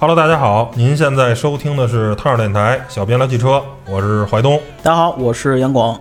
[0.00, 4.56] Hello，大家好，您现在收听的是汤儿电台小编聊汽车，我是怀东。
[4.80, 5.98] 大家好，我是杨广。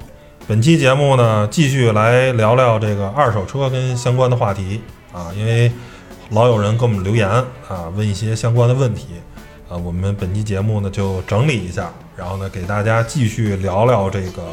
[0.47, 5.71] 本期节目呢，继续来聊聊这个二手车跟相关的话题啊，因为
[6.29, 9.07] 老有人给我们留言啊，问一些相关的问题
[9.67, 14.43] 啊，我们本期节目呢就整理一下，然后呢给大家继续聊聊这个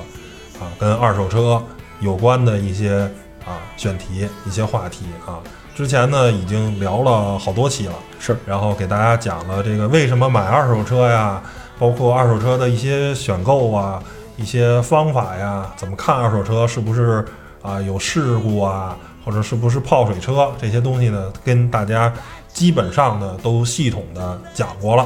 [0.58, 1.62] 啊跟二手车
[2.00, 3.00] 有关的一些
[3.44, 5.36] 啊选题、一些话题啊。
[5.74, 11.42] 之前呢已经聊了好多期了，是，然后给大家讲了这个为什么买二手车呀，
[11.80, 14.00] 包括二手车的一些选购啊，
[14.36, 17.24] 一些方法呀，怎么看二手车是不是
[17.60, 22.12] 啊有事故啊，或者是不是泡水车这些东西呢，跟大家
[22.46, 25.04] 基本上呢都系统的讲过了。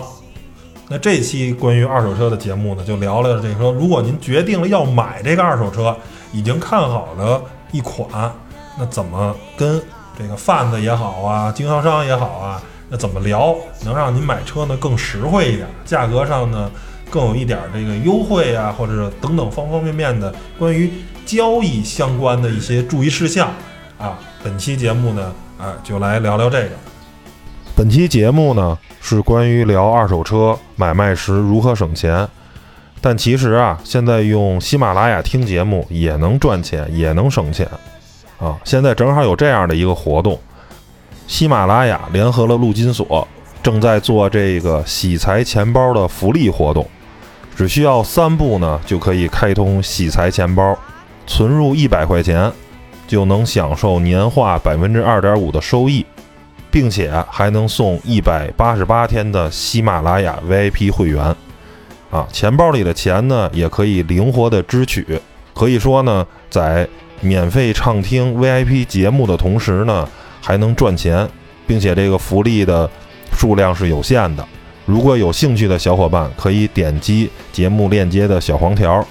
[0.86, 5.97] 那这期关于二手车的节目呢，就聊聊这个说，如果您决定了要买这个二手车，
[6.30, 8.30] 已经看好了一款，
[8.78, 9.82] 那怎么跟？
[10.19, 16.69] 这个贩子也好啊，经销商也好啊，那怎么聊能让您买车呢更实惠一点，价格上呢
[17.08, 20.92] 更有一点这个优惠啊，或者等等方方面面的关于
[21.25, 23.48] 交易相关的一些注意事项
[23.97, 24.19] 啊。
[24.42, 26.70] 本期节目呢，啊，就来聊聊这个。
[27.77, 32.28] 本期节目呢是关于聊二手车买卖时如何省钱，
[33.00, 37.69] 但其实啊，现在用喜马拉雅听节目也能赚钱，也能省钱。
[38.39, 40.39] 啊，现在正好有这样的一个活动，
[41.27, 43.27] 喜马拉雅联合了陆金所，
[43.62, 46.86] 正在做这个喜财钱包的福利活动，
[47.56, 50.78] 只需要三步呢，就可以开通喜财钱包，
[51.27, 52.50] 存入一百块钱，
[53.09, 56.06] 就能享受年化百分之二点五的收益，
[56.70, 61.34] 并且还能送一百八十八天的喜马拉雅 VIP 会员。
[62.11, 65.21] 啊，钱包里的钱呢，也可以灵活的支取，
[65.54, 66.88] 可以说呢，在
[67.20, 70.08] 免费畅听 VIP 节目的同时呢，
[70.40, 71.28] 还能赚钱，
[71.66, 72.88] 并且这个福利的
[73.32, 74.46] 数量是有限的。
[74.86, 79.04] 如果有兴趣的小伙伴，可以点击节目链接的小黄条，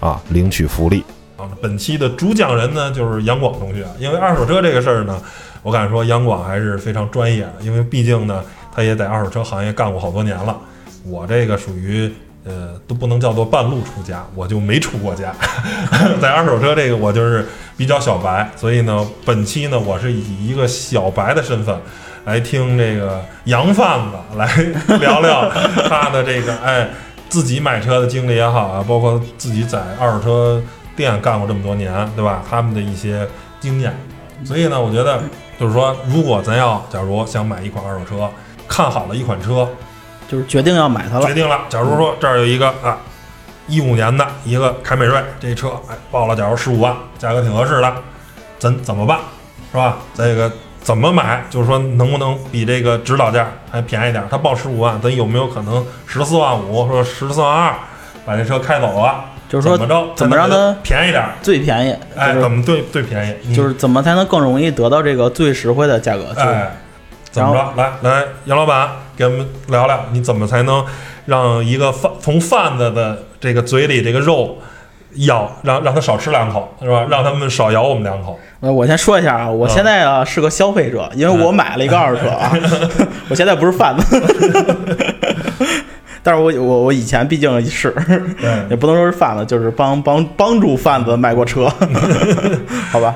[0.00, 1.04] 啊，领取福利。
[1.36, 5.20] 啊，本期的主讲人呢就是杨广同学，因为二手车这个事儿呢，
[5.62, 8.42] 我敢说杨广还是非常专业的，因为毕竟呢，
[8.74, 10.58] 他也在二手车行业干过好多年了。
[11.04, 12.12] 我这个属于。
[12.44, 15.32] 呃，都不能叫做半路出家，我就没出过家，
[16.20, 21.80] 在二手车这个我就是比较小白，所以呢，本期呢，我是以一个小白的身份
[22.24, 24.46] 来听这个杨贩子来
[24.98, 25.48] 聊聊
[25.88, 26.88] 他的这个哎
[27.28, 30.62] 自己买车的经历也好啊，包括自己在二手车
[30.96, 32.42] 店干过这么多年，对吧？
[32.50, 33.24] 他们的一些
[33.60, 33.94] 经验，
[34.44, 35.22] 所以呢，我觉得
[35.60, 38.28] 就是说，如果咱要假如想买一款二手车，
[38.66, 39.68] 看好了一款车。
[40.32, 41.26] 就是决定要买它了。
[41.26, 41.60] 决定了。
[41.68, 42.96] 假如说这儿有一个啊，
[43.66, 47.92] 一五年的一个凯美瑞，这车哎报了，假如十五万，价格挺合适的，
[48.58, 49.18] 咱怎么办？
[49.70, 49.98] 是吧？
[50.14, 50.50] 这个
[50.80, 51.44] 怎么买？
[51.50, 54.24] 就是说能不能比这个指导价还便宜点？
[54.30, 57.74] 他报十五万，咱有没有可能十四万五，说十四万二
[58.24, 59.26] 把这车开走了？
[59.50, 60.14] 就是说怎么着？
[60.16, 61.22] 怎么让它便宜点？
[61.42, 61.94] 最便宜？
[62.16, 63.54] 哎，怎么最最便宜？
[63.54, 66.32] 就是怎么才能更容易得到这个最实惠的价格？
[66.38, 66.74] 哎。
[67.30, 67.82] 怎么着？
[67.82, 70.84] 来来，杨老板，给我们聊聊，你怎么才能
[71.26, 74.58] 让一个贩从贩子的这个嘴里这个肉
[75.16, 77.06] 咬，让让他少吃两口，是吧？
[77.10, 78.38] 让他们少咬我们两口。
[78.60, 82.52] 呃，我先说一下啊，我现在啊是个消费者，因为我买了一个二手车啊，
[83.28, 84.22] 我现在不是贩子，
[86.22, 87.94] 但是我我我以前毕竟是，
[88.70, 91.68] 也不能说是贩子，就是帮帮帮助贩子卖过车，
[92.90, 93.14] 好吧？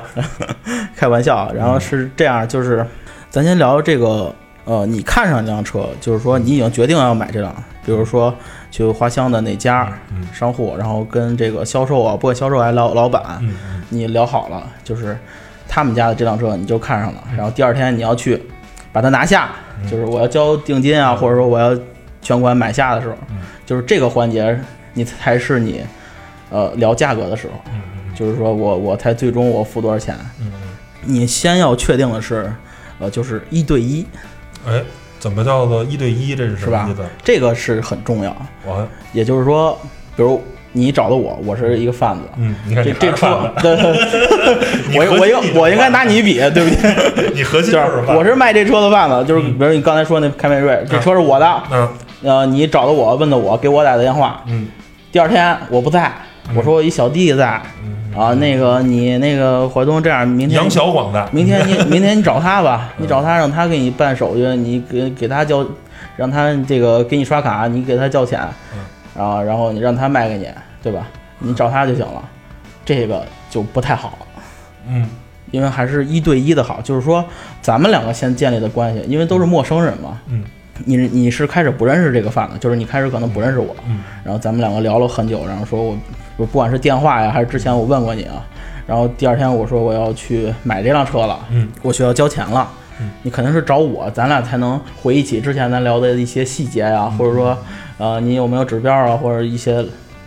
[0.95, 2.85] 开玩笑，然后是这样，就是。
[3.29, 4.33] 咱先聊这个，
[4.67, 7.55] 呃，你看上这辆车，就是说你已经决定要买这辆，
[7.85, 8.35] 比如说
[8.69, 9.97] 去花乡的哪家
[10.33, 13.41] 商户，然后跟这个销售啊，不管销售还是老老板，
[13.87, 15.17] 你聊好了，就是
[15.69, 18.43] 他们家的这辆车你就看上了，然后第二天你要去
[18.91, 19.51] 把它拿下，
[19.89, 21.73] 就是我要交定金啊，或者说我要
[22.21, 23.15] 全款买下的时候，
[23.65, 24.59] 就是这个环节
[24.93, 25.81] 你才是你
[26.49, 27.53] 呃聊价格的时候，
[28.13, 30.13] 就是说我我才最终我付多少钱，
[31.03, 32.51] 你先要确定的是。
[32.99, 34.03] 呃，就是一对一，
[34.67, 34.83] 哎，
[35.19, 36.35] 怎么叫做一对一？
[36.35, 37.01] 这是什么意思？
[37.23, 38.35] 这个是很重要。
[38.65, 39.79] 我，也就是说，
[40.15, 40.41] 比如
[40.73, 43.75] 你找的我，我是一个贩子，嗯，你看这这车，对，
[44.93, 47.31] 我我应我应该拿你比，对不对？
[47.33, 51.89] 你核心就是我是卖这车的贩子，就是比如你刚才说那凯美瑞，这车是我的，嗯，
[52.23, 54.67] 呃，你找的我，问的我，给我打的电话，嗯，
[55.11, 56.11] 第二天我不在，
[56.55, 57.61] 我说我一小弟在。
[58.15, 65.63] 啊，那个你那个怀东这样，明天杨小广的，明天你 明天你找他吧，你找他让他给你办手续，你给给他交，
[66.15, 68.39] 让他这个给你刷卡，你给他交钱，
[69.15, 70.47] 然后然后你让他卖给你，
[70.81, 71.07] 对吧？
[71.37, 72.23] 你找他就行了，
[72.83, 74.17] 这个就不太好，
[74.87, 75.07] 嗯，
[75.51, 77.23] 因为还是一对一的好，就是说
[77.61, 80.43] 咱们两个先建立的关系，因为都是陌生人嘛，嗯，
[80.85, 85.83] 你你是开始不认识这个贩子，就是你开始可能不认识我，嗯，然后咱们两个聊了很久，然后说
[86.37, 88.45] 我不管是电话呀，还是之前我问过你啊，
[88.85, 92.69] 然后第二天我说我要去买这辆车了，嗯，我需要交钱了，
[92.99, 97.57] 嗯，你肯定是找我，咱俩才能回忆起之前咱聊的一些细节呀，或者说
[97.97, 99.75] 呃你有没有指标啊，或者一些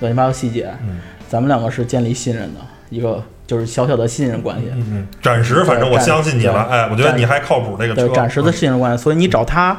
[0.01, 0.99] 乱七八糟细节，嗯，
[1.29, 2.61] 咱们两个是建立信任的
[2.91, 3.23] 一个。
[3.51, 9.77] 就是小小的信任关系，嗯嗯，暂时反正我相信你了，哎，我觉得你还靠谱，这个对暂时的信任关系，所以你找他，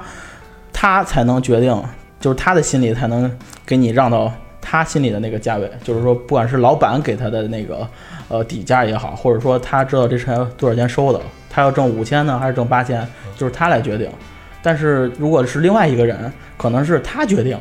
[0.81, 1.79] 他才能决定，
[2.19, 3.31] 就是他的心里才能
[3.67, 7.87] 给你让到他心里的那个价位，就是说，不管是老板给他的那个
[8.29, 13.07] 呃底价也好，或者说他知道这车多少钱收的，他要挣五千呢，还是挣八千，
[13.37, 14.09] 就是他来决定。
[14.63, 17.55] 但是如果是另外一个人，可能是他决定。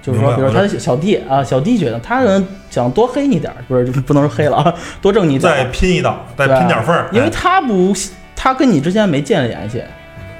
[0.00, 2.22] 就是说，比如他的小弟啊，小弟决定他
[2.70, 7.92] 想多黑你点儿，不是不能说黑了啊， 多挣你点儿，再拼一道，再拼点缝儿，因为他不，
[8.34, 9.82] 他跟你之间没建立联系。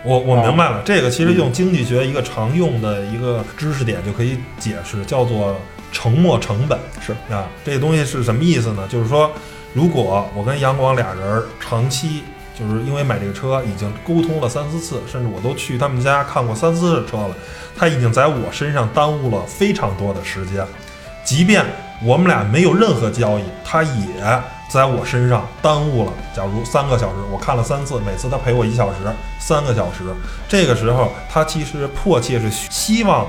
[0.04, 5.56] 我我明白了，这个其实用经济学一个常用的一个知识点就可以解释，叫做
[5.92, 6.78] 沉没成本。
[7.00, 8.86] 是啊，这个东西是什么意思呢？
[8.88, 9.30] 就是说，
[9.72, 12.22] 如果我跟杨广俩人长期。
[12.52, 17.34] 就是因为买这个车已经沟通了三四次，甚至我都去他们家看过三四次车了，
[17.74, 20.62] 他已经在我身上耽误了非常多的时间。
[21.24, 21.64] 即便
[22.04, 26.12] 我们俩没有任何交易，他也在我身上耽误了。
[26.34, 28.98] 假如三个小时，我看了三次，每次他陪我一小时，
[29.38, 30.04] 三个小时。
[30.48, 33.26] 这个时候，他其实迫切是希望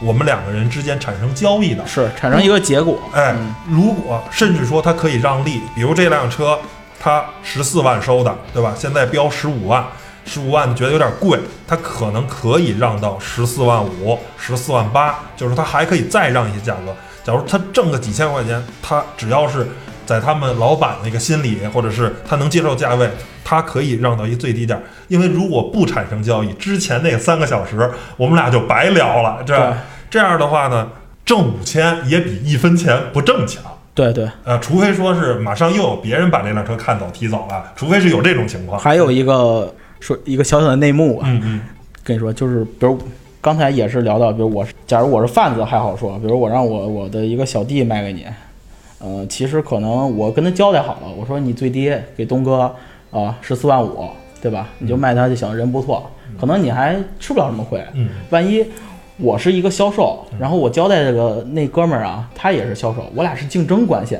[0.00, 2.98] 我们两个人之间产生交易的，是产生一个结果。
[3.12, 3.34] 哎，
[3.68, 6.58] 如果甚至说他可以让利，比如这辆车。
[7.00, 8.74] 他十四万收的，对吧？
[8.76, 9.86] 现在标十五万，
[10.26, 16.92] 十五万觉得有点贵，他可能可以让到十四万五、十四万八，就是他还可以再让一些价格。
[17.22, 19.68] 假如他挣个几千块钱，他只要是
[20.08, 23.06] 在他们老板那个心里，或者是他能接受价位，
[23.44, 24.80] 他可以让到一最低价。
[25.08, 29.76] 因为如果不产生交易，之前那三个小时我们俩就白聊了，这
[30.08, 30.88] 这样的话呢，
[31.26, 33.62] 挣五千也比一分钱不挣强。
[33.92, 38.80] 对对，呃，除非说是马上又有别人把这辆车看走提走了，除非是有这种情况。
[38.80, 41.60] 还有一个说一个小小的内幕啊，嗯嗯，
[42.02, 42.98] 跟你说，就是比如
[43.42, 48.24] 刚才也是聊到，比如我假如我是贩子还好说，比如我让我我的一个小弟卖给你，
[49.00, 52.74] 呃，其实可能我跟他交代好了，我说你最低给东哥
[53.10, 54.08] 啊十四万五，
[54.40, 54.68] 对吧？
[54.78, 56.10] 你就卖他就行，人不错，
[56.40, 58.64] 可能你还吃不了什么亏，嗯，万一。
[59.20, 64.16] 我是一个销售，然后我交代这个那哥们儿啊，他也是销售，我俩是竞争关系，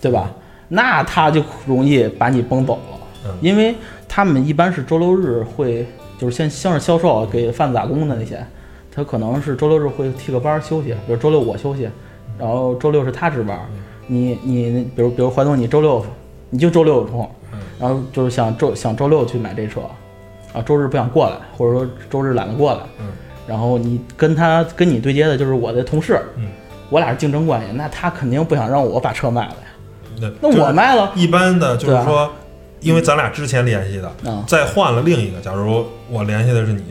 [0.00, 0.28] 对吧？
[0.66, 3.72] 那他就容易把你崩走了，因为
[4.08, 5.86] 他们一般是周六日会，
[6.18, 8.44] 就是先先是销售给贩子打工的那些，
[8.92, 11.88] 他可能是周六日会替个班休息，比如周六我休息，
[12.36, 13.56] 然后周六是他值班。
[14.06, 16.04] 你你比如比如怀东，你周六
[16.50, 17.28] 你就周六有空，
[17.78, 19.80] 然后就是想周想周六去买这车，
[20.52, 22.80] 啊周日不想过来，或者说周日懒得过来。
[23.46, 26.46] 然后你跟他跟你对接的就是我的同事，嗯，
[26.88, 30.30] 我俩是竞争关系，那他肯定不想让我把车卖了呀。
[30.40, 32.30] 那我卖了，一般的就是说，
[32.80, 34.10] 因为咱俩之前联系的，
[34.46, 36.84] 再换了另一个，假如我联系的是你，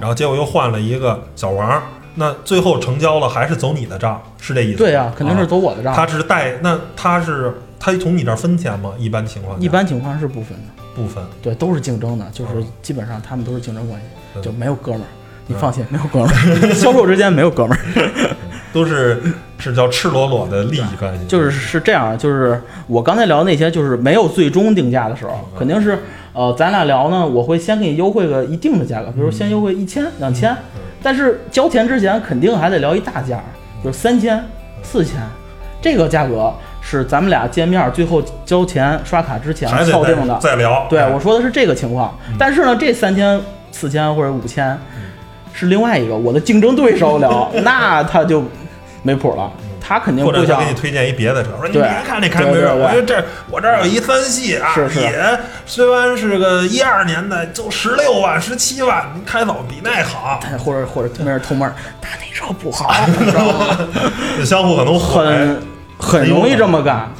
[0.00, 1.82] 然后结果又换了一个小王，
[2.18, 4.78] 那最后成交了还是走你的账，是这意思？
[4.78, 5.94] 对呀，肯定是走我的账。
[5.94, 8.92] 他是带，那他是他从你这儿分钱吗？
[8.98, 11.22] 一般情况，一般情况是不分的，不分。
[11.40, 15.06] 对，都是竞争的，就是基本上他们都是竞争关系，就没有哥们儿。
[15.46, 18.10] 你放心，没有哥们儿， 销售之间没有哥们儿，
[18.70, 19.18] 都是
[19.58, 21.24] 是叫赤裸裸的利益关系。
[21.30, 25.98] 就是是这样，就是我刚才聊那些，就是没有最终定价的时候，肯定是
[26.34, 30.54] 呃，咱俩聊呢，我会先给你优惠个一定的价格，比如先优惠一千、两千，
[31.02, 33.40] 但是交钱之前肯定还得聊一大价，
[33.82, 34.44] 就是三千、
[34.82, 35.16] 四千，
[35.80, 40.38] 这个价格是咱们俩见面最后交钱刷卡之前敲定的。
[40.38, 43.40] 再聊，对我说的是这个情况，但是呢，这三千、
[43.70, 44.78] 四千或者五千。
[45.50, 48.44] 是另外一个我的竞争对手聊， 那他就
[49.02, 49.50] 没谱了，
[49.88, 63.78] 他肯定不想给你推荐一别的车，说你别看这凯美瑞，我觉得这我这儿有一三系啊，也虽然是个一二年的，就十六万、十七万，开走比那好，或者或者没人偷门，他那车不好， 你知道吗？
[64.44, 65.62] 相互可能很
[65.96, 67.10] 很容易这么干，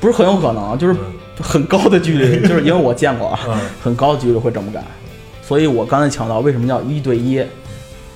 [0.00, 0.96] 不是很有可能，就是
[1.42, 3.38] 很高的几率， 就是因为我见过啊，
[3.84, 4.82] 很高的几率会这么干，
[5.42, 7.44] 所以我刚才强调为什么叫一对一。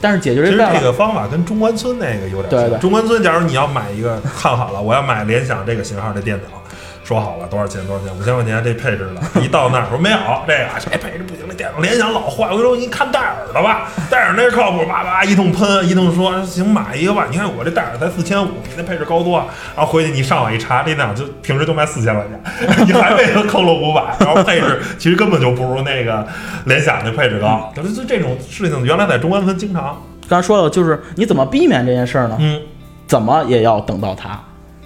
[0.02, 2.80] 但是解决这这个方法跟中关村那个有点像。
[2.80, 6.61] 中关村，假如你要买一个看好了，我要买联想这个型号的电脑，
[7.04, 10.16] 说好了多少钱多少钱，五千块钱这配置的，一到那儿说没有
[10.46, 12.48] 这个，这配置不行，这电脑联想老坏。
[12.52, 17.26] 我说你看戴尔的吧，戴尔那靠谱，叭叭一通喷，一通说行买一个吧。
[17.30, 19.38] 你看我这戴尔才四千五，比那配置高多。
[19.76, 22.40] 然后回去你上网一查，这电脑就平时就卖四千块钱，
[22.86, 26.24] 你还被他坑了五百，然后配置其实根本就不如那个
[26.66, 27.72] 联想的配置高。
[27.74, 30.00] 就就这种事情，原来在中关村经常。
[30.28, 32.36] 刚才说了，就是你怎么避免这件事儿呢？
[32.38, 32.60] 嗯，
[33.08, 34.40] 怎么也要等到他。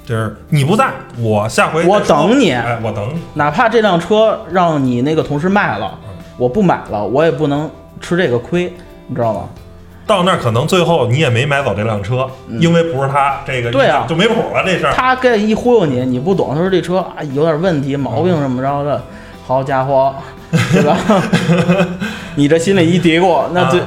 [0.07, 5.99] 就是你不在，我下回我等你，哎，我等你，哪怕这辆车让你那个同事卖了，
[6.39, 7.69] 我不买了，我也不能
[8.01, 8.73] 吃这个亏，
[9.09, 9.49] 你知道吗？
[10.07, 12.25] 到那儿可能最后你也没买走这辆车，
[12.61, 14.93] 因为不是他这个，对啊，就没谱了这事儿。
[14.93, 19.03] 他跟一忽悠你，你不懂，他说这车啊有点问题，毛病什么着的，
[19.45, 20.15] 好家伙，
[20.73, 20.97] 对吧？
[22.37, 23.81] 你这心里一嘀咕，那就。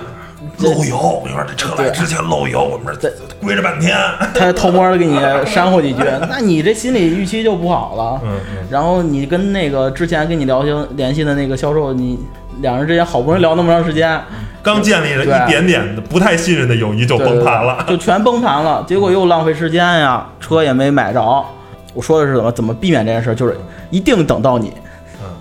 [0.62, 3.12] 漏油，我跟你说，这车来之前漏油，我们这
[3.42, 3.96] 归着半天。
[4.34, 8.22] 他偷摸的给你 煽乎几句，那你这心理预期就不好了。
[8.24, 8.68] 嗯嗯。
[8.70, 12.20] 然后你跟那个之前跟你聊天联系的那个销售，你
[12.62, 14.22] 两人之间好不容易聊那么长时间，
[14.62, 18.84] 刚建立了一点点的不太信任的友谊就崩盘了， 就全崩盘了。
[18.88, 21.46] 结果又浪费时间呀，车也没买着。
[21.94, 23.58] 我说的是怎么怎么避免这件事，就是
[23.90, 24.74] 一定等到你。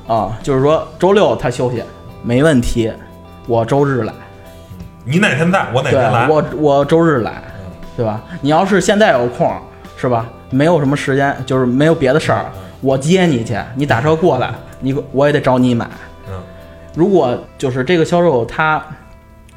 [0.06, 1.82] 啊，就是说周六他休息
[2.22, 2.90] 没问题，
[3.46, 4.12] 我周日来。
[5.08, 6.28] 你哪天在，我哪天来。
[6.28, 7.42] 我我周日来，
[7.96, 8.20] 对吧？
[8.42, 9.50] 你要是现在有空，
[9.96, 10.28] 是吧？
[10.50, 12.44] 没有什么时间，就是没有别的事儿，
[12.82, 15.88] 我接你去，你打车过来，你我也得找你买。
[16.28, 16.34] 嗯，
[16.94, 18.84] 如果就是这个销售他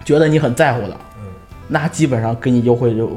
[0.06, 1.28] 觉得你很在乎的，嗯，
[1.68, 3.10] 那基本上给你优惠就。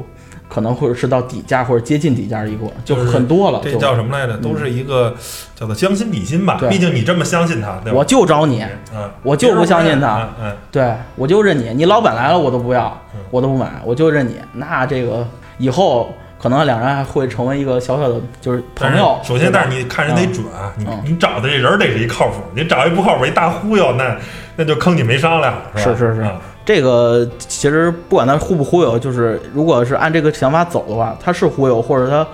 [0.55, 3.59] 可能或者是到底价或者接近底价一个，就很多了。
[3.61, 4.37] 这叫什么来着？
[4.37, 5.13] 都是一个
[5.53, 6.57] 叫做将心比心吧。
[6.69, 8.63] 毕竟你这么相信他，我就找你，
[8.95, 11.73] 嗯，我就不相信他，嗯，对我就认你。
[11.73, 12.97] 你老板来了我都不要，
[13.31, 14.37] 我都不买，我就认你。
[14.53, 19.19] 那这个以后可能两人还会成为一个小小的，就是朋友。
[19.25, 20.45] 首先，但是你看人得准，
[20.77, 22.35] 你你找的这人得是一靠谱。
[22.55, 24.15] 你找一不靠谱，一大忽悠，那
[24.55, 26.25] 那就坑你没商量，是是是。
[26.65, 32.27] 这个其实不管他忽不忽悠，就是如果是按这个想法走的话，他是忽悠，或者他，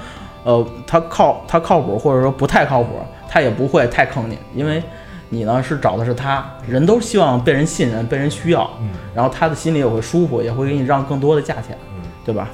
[0.46, 2.90] 呃，他靠他靠谱，或者说不太靠谱，
[3.30, 4.82] 他也不会太坑你，因为
[5.28, 8.70] 你呢是找的是他，人都希望被人信任，被人需要，
[9.14, 11.78] 然后他的心里也会舒服，也会给你让更多的价钱，
[12.26, 12.50] 对吧？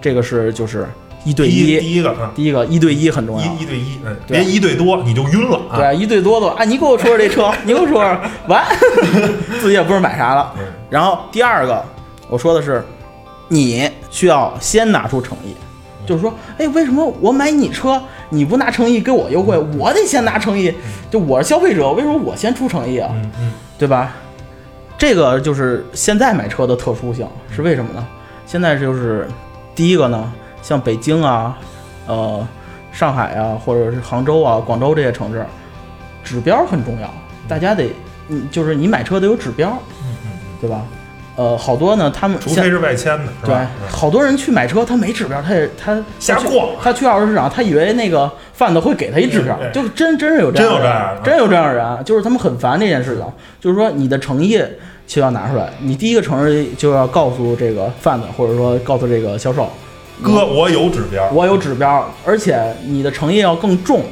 [0.00, 0.86] 这个是就是。
[1.24, 5.60] 一对一，第一个，第一个一对一很重要，一一对一，别一对多你就晕了。
[5.76, 8.64] 对，一对多的，啊，你给我说说这车，你给我说说，完，
[9.60, 10.54] 自己也不知道买啥了。
[10.88, 11.84] 然后第二个，
[12.28, 12.82] 我说的是，
[13.48, 15.54] 你需要先拿出诚意，
[16.06, 20.72] 就是说，哎，为什么我买你车，你不拿诚意给我优惠，我得先拿诚意，
[21.10, 23.10] 就我是消费者，为什么我先出诚意啊？
[23.12, 24.14] 嗯嗯，对吧？
[24.96, 28.06] 这个就是现在买车的特殊性，是为什么呢？
[28.46, 29.28] 现在就是
[29.74, 30.32] 第一个呢。
[30.62, 31.56] 像北京啊，
[32.06, 32.46] 呃，
[32.92, 35.44] 上海啊，或者是杭州啊、广州这些城市，
[36.22, 37.08] 指标很重要，
[37.48, 37.90] 大家得，
[38.28, 39.76] 嗯，就是你买车得有指标，
[40.60, 40.82] 对吧？
[41.36, 43.54] 呃，好多呢，他们除非是外迁的，对，
[43.88, 53.24] 好多人去买车，他没指标，他也他瞎逛，他去二手市场，他以为那个贩子会给他一指标，就真真是有这样，真有这样，真有这样的人，就是他们很烦这件事情，
[53.58, 54.60] 就是说你的诚意
[55.06, 59.66] 就要拿出来，你第一个诚意就要告诉这个贩子，或者说告诉这个销售。
[60.22, 64.04] 哥，我有指标，我有指标，而且你的诚意要更重。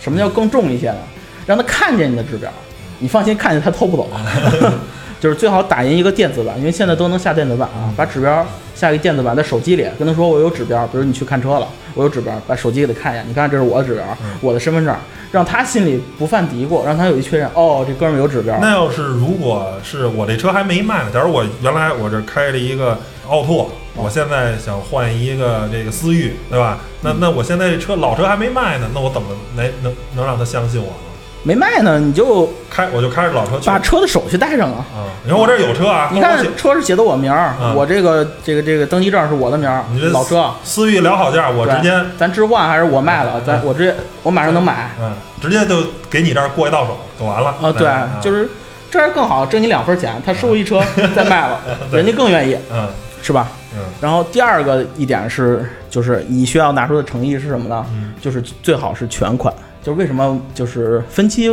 [0.00, 0.98] 什么叫更重一些呢？
[1.46, 2.50] 让他看见你的指标，
[2.98, 4.08] 你放心，看见他偷不走。
[5.22, 7.94] 就是最好打印一个电子版，因为现在都能下电子版啊。
[7.96, 14.04] 把指标下一个电子版在手机里，跟他说我有指标，比如你去看车了，我有指标，把手机给他看一眼，你看这是我的指标，
[14.40, 14.92] 我的身份证，
[15.30, 18.58] 让他心里不犯嘀咕，让他有一确认，哦，这哥们有指标。
[18.60, 22.98] 那要是如果是我这车还没卖呢，假如我原来我这开了一个
[23.28, 23.70] 奥拓。
[23.94, 26.80] 我现在想换一个这个思域，对吧？
[27.02, 31.11] 那那我现在这车老车还没卖呢，那我怎么能能能让他相信我呢？
[31.44, 34.84] 没卖呢，你就开我就开着老车去，把车的手续带上啊。
[34.94, 36.08] 啊，你说我这有车啊？
[36.12, 39.84] 你看车是写的我名儿，我这个这个这个登记证是我的名儿。
[39.92, 43.40] 你这老车思域聊好价，我直接咱置换还是我卖了？
[43.46, 44.90] 咱我直接我马上能买。
[45.00, 47.54] 嗯，直接就给你这儿过一到手就完了。
[47.60, 48.48] 啊，对，就是
[48.90, 50.20] 这样更好，挣你两分钱。
[50.24, 50.82] 他收一车
[51.14, 52.56] 再卖了， 人家更愿意。
[52.72, 52.88] 嗯。
[53.24, 53.46] 是吧？
[53.72, 57.86] 嗯，然后第二个一点是，就是你需要拿出的诚意是什么呢？
[57.92, 59.54] 嗯，就是最好是全款。
[59.82, 61.50] 就是为什么就是分期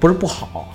[0.00, 0.74] 不是不好？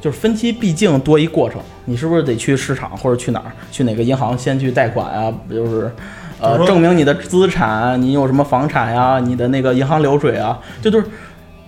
[0.00, 5.32] 就是分期毕竟多一过程，你是不是得去市场或者去哪儿去哪个银行先去贷款啊？
[5.50, 5.92] 就是
[6.40, 9.18] 呃证明你的资产，你有什么房产呀？
[9.18, 11.06] 你的那个银行流水啊，这都是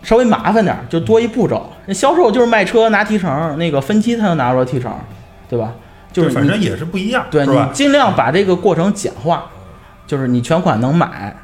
[0.02, 1.70] 稍微麻烦点，就多一步骤。
[1.84, 4.90] 那销售就是卖车拿提成，那个分期他就拿不着提成，
[5.48, 5.74] 对吧？
[6.10, 9.44] 就是反正也是不一样，对你尽量把这个过程简化，
[10.06, 11.34] 就是你全款能买，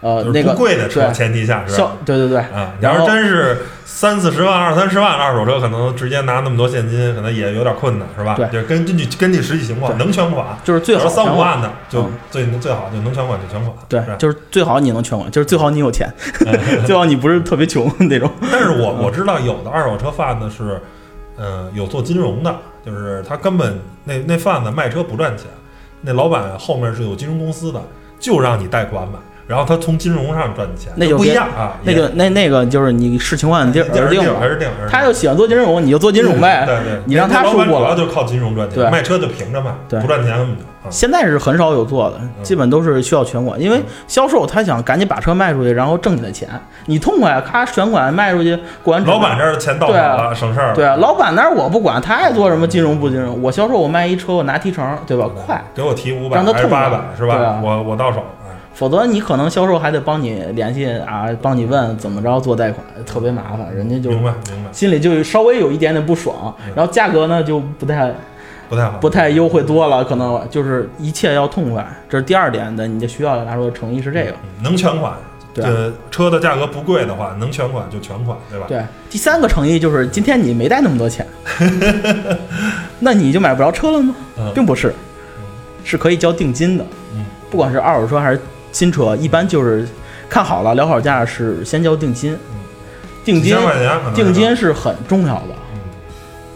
[0.00, 1.92] 呃那个贵的车前提下是吧？
[2.04, 8.34] 对对对，啊，你要是真是三四十万、二三十万二手车，可能直接拿那么多现金，可能也有点困难，是吧？
[8.34, 16.12] 对，就根根据根据实际情况，能全款就是最好三五万的就最最好就能全款就全款，对，就是最好你能全款，就是最好你有钱，
[16.84, 18.30] 最好你不是特别穷那种。
[18.52, 20.80] 但是我我知道有的二手车贩子是，
[21.38, 25.46] 嗯，有做金融的，就是他根本那那贩子卖车不赚钱，
[26.02, 27.80] 那老板后面是有金融公司的，
[28.20, 29.18] 就让你贷款买。
[29.46, 31.76] 然后他从金融上赚钱，那就不一样啊。
[31.84, 34.68] 那就那那个就是你视情况而定而定还是定。
[34.90, 36.64] 他就喜欢做金融，你就做金融呗。
[36.66, 37.78] 对对，你让他说过了。
[37.78, 40.56] 主要就靠金融赚钱，卖车就平着卖，不赚钱。
[40.88, 46.48] 现在是很少有做的，基本都是需要全款，因为销售他想赶紧把车卖出去，然后挣你的钱。
[46.86, 50.72] 你痛快，咔全款卖出去，过完老板这儿钱到手了，省事儿。
[50.74, 55.28] 对啊，老板那儿我不管，他爱做什么金融不金融，我销售我卖一车，我拿提成，对吧？
[55.34, 57.60] 快，给我提五百，让他痛快是吧？
[57.62, 58.24] 我我到手。
[58.76, 68.12] 否则你可能销售还得帮你联系啊，帮你问怎么着做贷款，特别麻烦，人家就明白明白，心里就稍微有一点点不爽，然后价格呢就不太
[68.68, 75.14] 不太好，不太优惠多了，可能就是一切要痛快，这是第二点的，你的需要拿出的诚意是这个，能全款，
[75.54, 75.64] 对，
[76.10, 78.66] 车的价格不贵的话，能全款就全款，对吧？
[78.68, 81.26] 对，第三个诚意就是今天你没带那么多钱，
[83.00, 84.14] 那你就买不着车了吗？
[84.54, 84.94] 并不是，
[85.82, 88.40] 是可以交定金的，嗯，不管是二手车还是。
[88.72, 89.86] 新车一般就是
[90.28, 92.36] 看好了聊好价是先交定金，
[93.24, 93.56] 定金
[94.14, 95.54] 定金是很重要的，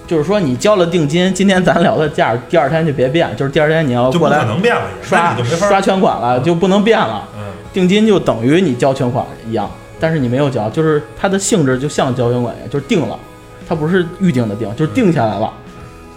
[0.06, 4.44] 就是说你交了定金，今天咱聊的价，第二天就别变，就是第二天你要过来
[5.02, 7.26] 刷刷全款了就不能变了，
[7.72, 13.18] 定金就等于你交全款一样，但是你没有交，就是它的性质就像交全款一样，就是定了，
[13.68, 15.52] 它不是预定的定，就是定下来了。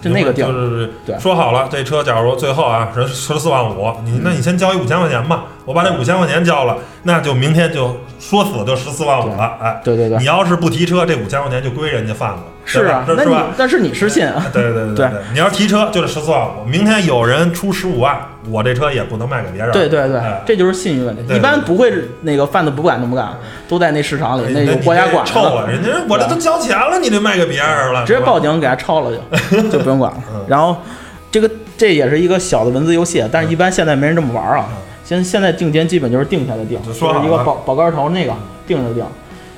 [0.02, 12.42] 就那个定，就是说好了，这车假如最后啊十十四万五，你那你先交一五千块钱吧，我把那五千块钱交了，那就明天就说死就十四万五了，哎，对对对，你要是不提车，这五千块钱就归人家贩子。
[12.66, 14.46] 是啊，那你但是你失信啊？
[14.50, 18.18] 对对对对对，你要提车就是十四万五，明天有人出十五万，
[18.48, 19.70] 我这车也不能卖给别人。
[19.70, 21.34] 对对对，这就是信誉问题。
[21.34, 23.28] 一般不会那个贩子不敢那么干，
[23.68, 25.24] 都在那市场里，那个国家管。
[25.26, 25.66] 臭啊！
[25.68, 29.10] 人家我这都交钱了，你这卖给别人了，直接报警给他抄了
[29.50, 30.18] 就， 就不用管了。
[30.48, 30.74] 然后
[31.30, 34.66] 这个这也是一个小的文字游戏，但是一般现在没人这么玩啊。
[35.04, 38.32] 现现在定金基本就是定下的定，就是一个保保杆头那个
[38.66, 39.04] 定就定。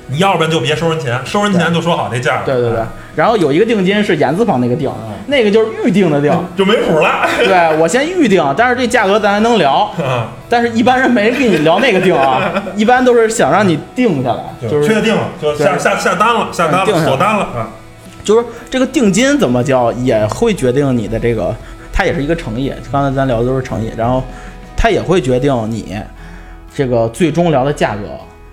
[0.09, 2.41] 你要不然就别收人钱，收人钱就说好这价。
[2.45, 2.79] 对对对，
[3.13, 4.89] 然后有一个定金是言字旁那个定，
[5.25, 7.27] 那个就是预定的定， 就没谱了。
[7.39, 9.91] 对我先预定，但是这价格咱还能聊。
[10.47, 17.69] 但是一般人没跟你聊那个定啊， 一般都是想让你定下来，就是确定了，就下下下单了，下单了，锁单了啊。
[18.23, 21.53] 就是这个定金怎么交，也会决定你的这个，
[21.91, 22.71] 它也是一个诚意。
[22.89, 24.23] 刚才咱聊的都是诚意，然后
[24.77, 25.99] 它也会决定你
[26.73, 28.03] 这个最终聊的价格。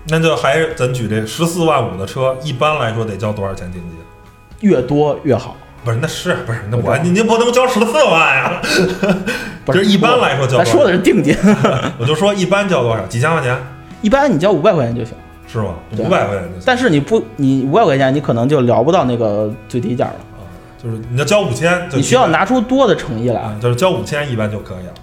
[0.07, 4.69] 那就还是咱举这十四万五的车，一般来说得交多少钱定金？
[4.69, 5.55] 越多越好。
[5.83, 6.59] 不是，那是不是？
[6.71, 8.61] 那我您您不能交十四万呀？
[9.63, 10.57] 不是，一般来说交。
[10.57, 11.35] 咱说的是定金。
[11.99, 13.05] 我就说一般交多少？
[13.05, 13.55] 几千块钱？
[14.01, 15.13] 一般你交五百块钱就行。
[15.47, 15.75] 是吗？
[15.97, 16.63] 五百块钱就行。
[16.65, 20.15] 但是你不，你五百块钱你可能就聊不到那个最低价了。
[20.37, 20.41] 啊，
[20.81, 23.41] 就是你要交五千，你需要拿出多的诚意来。
[23.41, 24.93] 啊就是交五千一般就可以了。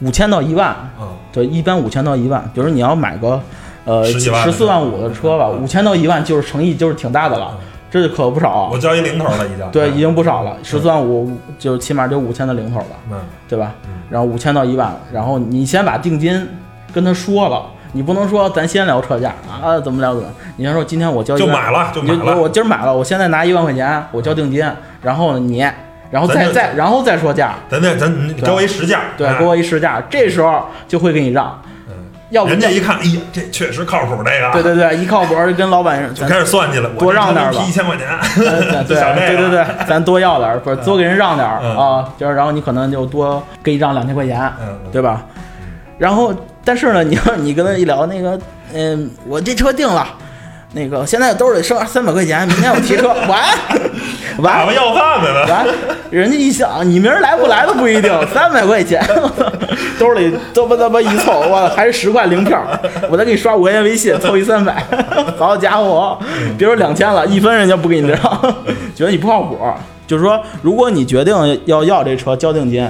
[0.00, 0.68] 五千到一万。
[0.68, 1.12] 啊。
[1.32, 2.42] 对，一般五千到一万。
[2.54, 3.40] 比如你要买个。
[3.86, 7.54] 呃，十四万五的车吧，五千到一万就是诚意，就是挺大的了，
[7.90, 8.70] 这可不少。
[8.72, 9.70] 我交一零头了，已经。
[9.70, 10.56] 对，已经不少了。
[10.62, 13.74] 十四万五就起码就五千的零头了，嗯，对吧？
[14.08, 16.48] 然后五千到一万，然后你先把定金
[16.94, 20.30] 跟他说了，你不能说咱先聊车价啊，怎么聊怎么？
[20.56, 22.40] 你先说今天我交就买了，就买了。
[22.40, 24.66] 我今儿买了，我现在拿一万块钱，我交定金，
[25.02, 25.62] 然后你，
[26.14, 27.54] 然后再再然后再说价。
[27.68, 31.60] 咱再咱给我一实价，对，给我一实价，这时候就会给你让。
[32.30, 34.50] 要不人家一看，哎呀，这确实靠谱，这个。
[34.52, 38.46] 对对对，一靠谱就，跟老板就开始算计了，多让点吧，一千块钱， 对
[38.86, 38.86] 对
[39.36, 44.52] 对对， 咱多要点，不是多给人让点啊，就是然后你可能就多给你让两千块钱，
[44.90, 45.24] 对吧？
[45.98, 48.38] 然后，但是呢，你要你跟他一聊，那个，
[48.72, 50.06] 嗯，我这车定了。
[50.76, 53.44] 那个现在兜里剩三百块钱，明天我提车完，
[54.38, 55.46] 完了要饭的了。
[55.46, 55.66] 完，
[56.10, 58.12] 人家一想，你明儿来不来都不一定。
[58.32, 59.02] 三百块钱，
[59.98, 62.62] 兜里嘚吧嘚吧一凑，我还是十块零票，
[63.10, 64.84] 我再给你刷五块钱微信，凑一三百。
[65.38, 66.18] 好家伙，
[66.58, 68.20] 别说两千了，一分人家不给你让，
[68.94, 69.58] 觉得你不靠谱。
[70.06, 72.86] 就是说，如果你决定要要这车交定金，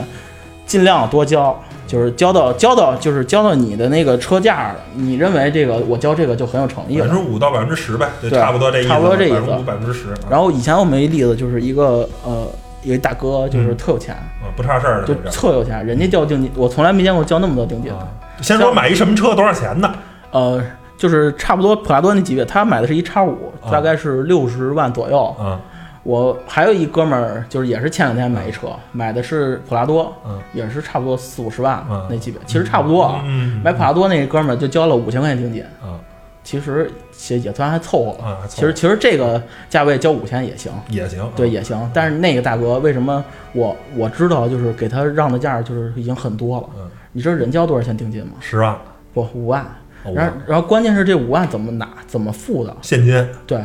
[0.66, 1.56] 尽量多交。
[1.86, 7.04] 就是交到交到就是交到你的那个车价，你认为这个我交这个就很有诚意了。
[7.04, 8.88] 百分之五到百分之十呗，对，差不多这意思。
[8.88, 9.62] 差不多这意思。
[9.66, 10.08] 百分之十。
[10.30, 12.46] 然后以前我们一例子就是一个呃，
[12.82, 14.16] 有一个大哥就是特有钱，
[14.56, 17.92] 不差事儿就特有钱，人家交定金，我从来没见过交那么多定金。
[18.40, 19.94] 先说买一什么车多少钱呢？
[20.30, 20.60] 呃，
[20.96, 25.36] 就是差不多普拉多那级别，他买的是一叉五，大概是六十万左右。
[25.38, 25.58] 嗯，
[26.04, 33.22] 我还有一哥们儿，就是也是前两天买一车，买的是普拉多，嗯，也是差不多四五十万嗯那级别，其实差不多啊。
[33.24, 35.98] 嗯，买普拉多那哥们儿就交了五千块钱定金，啊
[36.42, 36.90] 其实
[37.30, 38.24] 也也算还凑合了。
[38.24, 41.90] 啊，其实其实这个价位交五千也行，也行，对，也行。
[41.94, 46.68] 但是那个大哥为什么我我知道就是给他让的价就是已经很多了。
[46.76, 48.32] 嗯，你知道人交多少钱定金吗？
[48.40, 48.76] 十万，
[49.14, 49.66] 不，五万。
[50.04, 52.76] 哦然后然后关键是这五万怎么拿怎么付的？
[52.82, 53.58] 现金，对，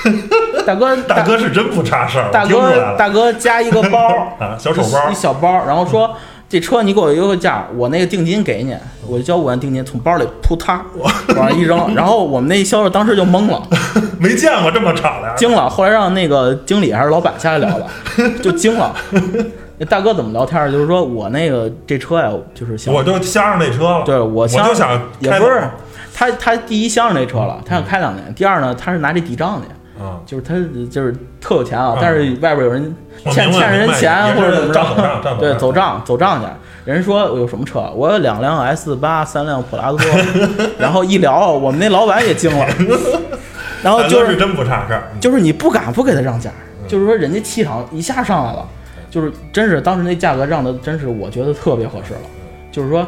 [0.66, 3.98] 大哥 大哥是真不差事儿，大哥大哥加一个包
[4.38, 5.10] 啊，小手包。
[5.10, 6.14] 一，小包，然后说
[6.48, 13.62] 这车你给我优惠价，我那个定金给你，我就交五万定金，从包里扑嗒往上一扔，然后我们那销售当时就懵了，
[14.18, 17.86] 没见过这么吵的，惊了，后来让那个经理还是老板下来聊了，
[18.42, 18.94] 就惊了。
[19.78, 20.70] 那大哥怎么聊天儿？
[20.70, 25.62] 就是说我那个这车呀，就是想我就相上那车了，对我我相就想开也不是
[26.14, 28.34] 他他第一相上那车了，他想开两年。
[28.34, 30.54] 第二呢，他是拿这抵账去，啊，就是他
[30.90, 32.96] 就是特有钱啊嗯，但是外边有人
[33.30, 36.46] 欠欠人钱或者怎么着，对，走账走账去。
[36.84, 37.92] 人说我有什么车？
[37.94, 39.98] 我有两辆 S 八，三辆普拉多。
[40.78, 42.66] 然后一聊，我们那老板也惊了。
[43.82, 46.50] 然后大就是真不差事儿，就是你不敢不给他让价，
[46.88, 48.66] 就是说人家气场一下上来了，
[49.10, 52.20] 就是真是当时那价格让的真是我觉得特别合适了，
[52.70, 53.06] 就是说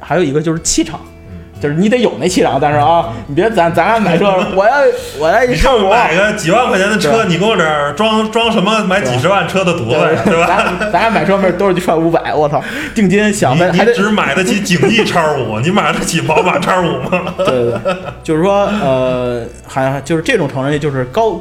[0.00, 1.00] 还有一个就是气场。
[1.60, 4.76] 就是你得有那气场，但是啊，你别咱咱俩买车，我要
[5.18, 10.46] 我要一你上我，买个几万块钱的车，你给我这儿装装什么买几十万车的犊子呀，对吧？
[10.46, 12.62] 咱咱俩买车没都是去赚五百，我操，
[12.94, 17.34] 定金想的，你还得只买得起景逸叉五， 你买得起宝马叉五吗？
[17.44, 21.40] 对对对，就是说呃，还就是这种成人，就是高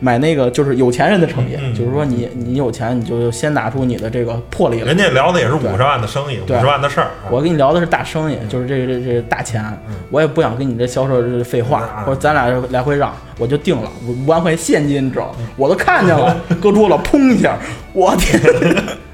[0.00, 4.96] 买那个就是有钱人的诚意，就是说你你有钱，你就先拿出你的这个魄力来人。
[4.96, 7.08] 家聊的也是五十万的生意，五十万的事儿。
[7.30, 9.64] 我跟你聊的是大生意，就是这这这大钱，
[10.10, 12.04] 我也不想跟你这销售这废话，嗯。
[12.04, 15.34] 或者咱俩来回让，我就定了五五万块现金，你知道吗？
[15.56, 17.56] 我都看见了， 搁桌了，砰一下，
[17.92, 18.40] 我天！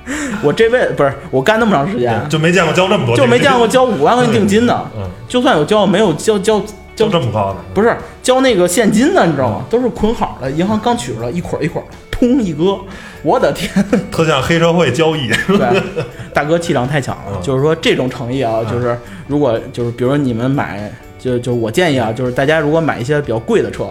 [0.42, 6.60] 我这辈子不是我干那么长时间，就没见过交这么多，就没见过交五万块钱定金的，嗯，就算有交，没有交交
[6.94, 9.64] 交交这么高的，不是交那个现金的，你知道吗？
[9.70, 12.78] 都是捆好的，银行刚取出来，一捆儿一捆儿，砰一搁，
[13.22, 13.70] 我的天！
[14.12, 15.28] 特像黑社会交易。
[15.48, 15.82] 对，
[16.34, 23.86] 大哥气场太强了，嗯就是说这种诚意啊，就是如果就是比如说你们买，就就我建议啊，就是大家如果买一些比较贵的车，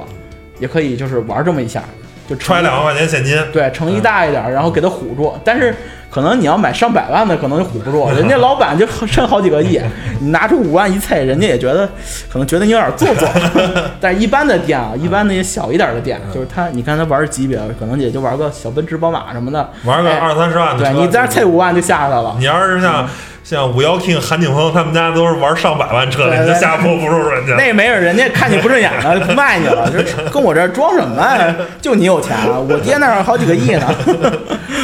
[0.59, 1.83] 也可以就是玩这么一下，
[2.29, 5.33] 就揣两万块钱现金，对诚意大一点，然后给他唬住。
[5.43, 5.75] 但是
[6.11, 9.79] 可能你要买上百万的，可能就唬不住， 人家老板就趁好几个亿，
[10.19, 11.87] 你拿出五万一猜，人家也觉得
[12.29, 13.27] 可能觉得你有点做作。
[14.01, 22.35] 但是一般的店啊，一般那些小一点的店，就是他，你看他玩级别，可能也就玩个小奔驰、宝马什么的，哎玩个二三十万对你在这猜五万就吓着了。
[22.37, 23.07] 你要是像
[23.43, 27.55] 像五幺 King、韩景峰他们家都是玩上百万车的，对你就对下坡不入人家。
[27.55, 29.89] 那没人，人家看你不顺眼了，就 不卖你了。
[29.89, 31.55] 就是跟我这装什么呀？
[31.81, 33.87] 就你有钱啊，我爹那儿好几个亿呢。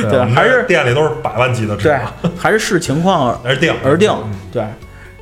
[0.10, 4.32] 对，还是店里都是百万级的车对，还是视情况 而定而定嗯。
[4.52, 4.64] 对，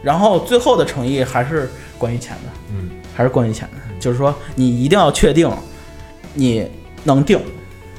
[0.02, 5.50] 然后最后的诚意还是关于钱的，嗯，还是关于钱的，就是说你一定要确定
[6.34, 6.70] 你
[7.04, 7.40] 能定，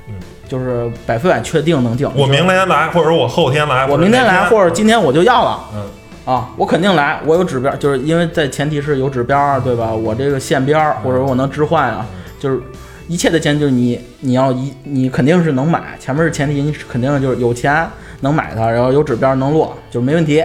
[0.08, 0.14] 嗯，
[0.48, 2.10] 就是百分百确定能定。
[2.14, 5.64] 我明天来，或者我后天来，我明天来，或者今天我就要了。
[5.74, 5.82] 嗯
[6.26, 9.92] 啊，我肯定来，我有指标，就是因为在前提是有指标，对吧？
[9.94, 12.04] 我这个线标或者我能置换啊，
[12.40, 12.60] 就是
[13.08, 17.88] 一切的前提就是你你要一你肯定是能买，前面是前提，你肯定就是有钱
[18.20, 20.44] 能买它，然后有指标能落，就是没问题。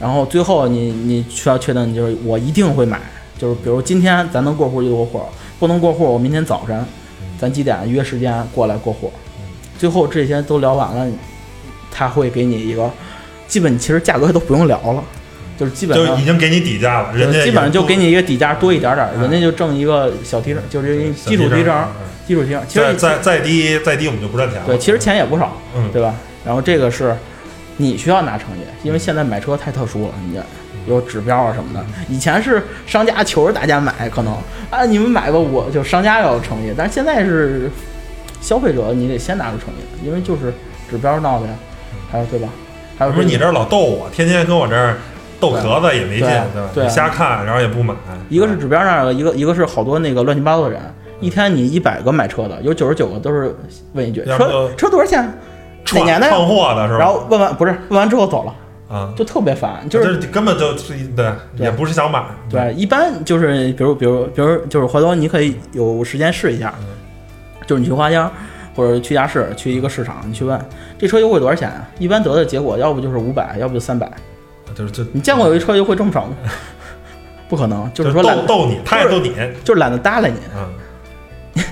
[0.00, 3.00] 然后最后你你需要确定，就是我一定会买，
[3.38, 5.22] 就是比如今天咱能过户就过户，
[5.58, 6.84] 不能过户我明天早晨
[7.38, 9.10] 咱几点约时间过来过户。
[9.78, 11.06] 最后这些都聊完了，
[11.90, 12.90] 他会给你一个
[13.46, 15.02] 基本其实价格都不用聊了，
[15.58, 21.88] 就是基本就上已经给你底价了，人家基本上就给你你一个底价多一点点人家就挣一个小提成，就是一基础提成，
[22.26, 22.62] 基础提成。
[22.68, 24.66] 其实再再再低再低我们就不赚钱了。
[24.66, 26.14] 对，其实钱也不少，嗯对吧？
[26.44, 27.16] 然后这个是
[27.78, 30.42] 你需要拿诚意，因为现在买车太特殊了，你这
[30.86, 31.84] 有指标啊什么的。
[32.08, 34.36] 以前是商家求着大家买，可能
[34.70, 37.70] 啊你们买吧，我就商家要有诚意，但是现在是
[38.40, 40.52] 消费者，你得先拿出诚意，因为就是
[40.90, 41.54] 指标闹的呀，
[42.12, 42.48] 还有对吧？
[42.98, 44.96] 还有不是你这儿老逗我，天天跟我这儿
[45.40, 46.28] 逗壳子也没劲，
[46.74, 47.94] 对瞎看，然后也不买。
[48.28, 50.80] 一个是指标上的，一个一个是好多那个乱七八糟的人，
[51.20, 53.54] 一天你一百个买车的，有九十九个都是
[53.92, 55.22] 问一句车车多少钱？
[55.94, 56.34] 哪年的呀？
[56.34, 56.98] 串货的是吧？
[56.98, 58.54] 然后问完不是问完之后走了，
[58.92, 62.24] 啊，就特别烦，就是根本就是对，也不是想买。
[62.50, 66.74] 对，一般就是比如比如比如就是回头你可以有时间试一下，
[67.66, 68.28] 就是你去花乡
[68.74, 70.60] 或者去家市去一个市场，你去问
[70.98, 71.88] 这车优惠多少钱啊？
[72.00, 74.10] 一般得的结果要不就是五百，要不就三百。
[74.76, 76.36] 就是就你见过有一车优惠这么少吗？
[77.48, 79.32] 不可能，就是说逗逗你，他也逗你，
[79.64, 80.38] 就是懒得搭理你。
[80.56, 80.68] 嗯。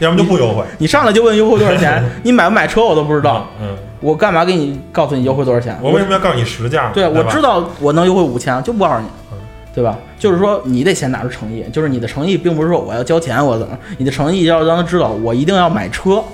[0.01, 2.03] 要么就不优惠，你上来就问优惠多少钱？
[2.25, 3.47] 你买不买车我都不知道。
[3.61, 5.79] 嗯，我干嘛给你告诉你优惠多少钱？
[5.83, 6.91] 我为什么要告诉你实价？
[6.95, 9.07] 对，我知道我能优惠五千，就不告诉你，
[9.75, 9.99] 对吧？
[10.19, 13.79] 就是说你得先拿出诚意，就是你的诚意并不是说我要交钱，我怎么？
[13.99, 16.25] 你的诚意要让他知道我一定要买车，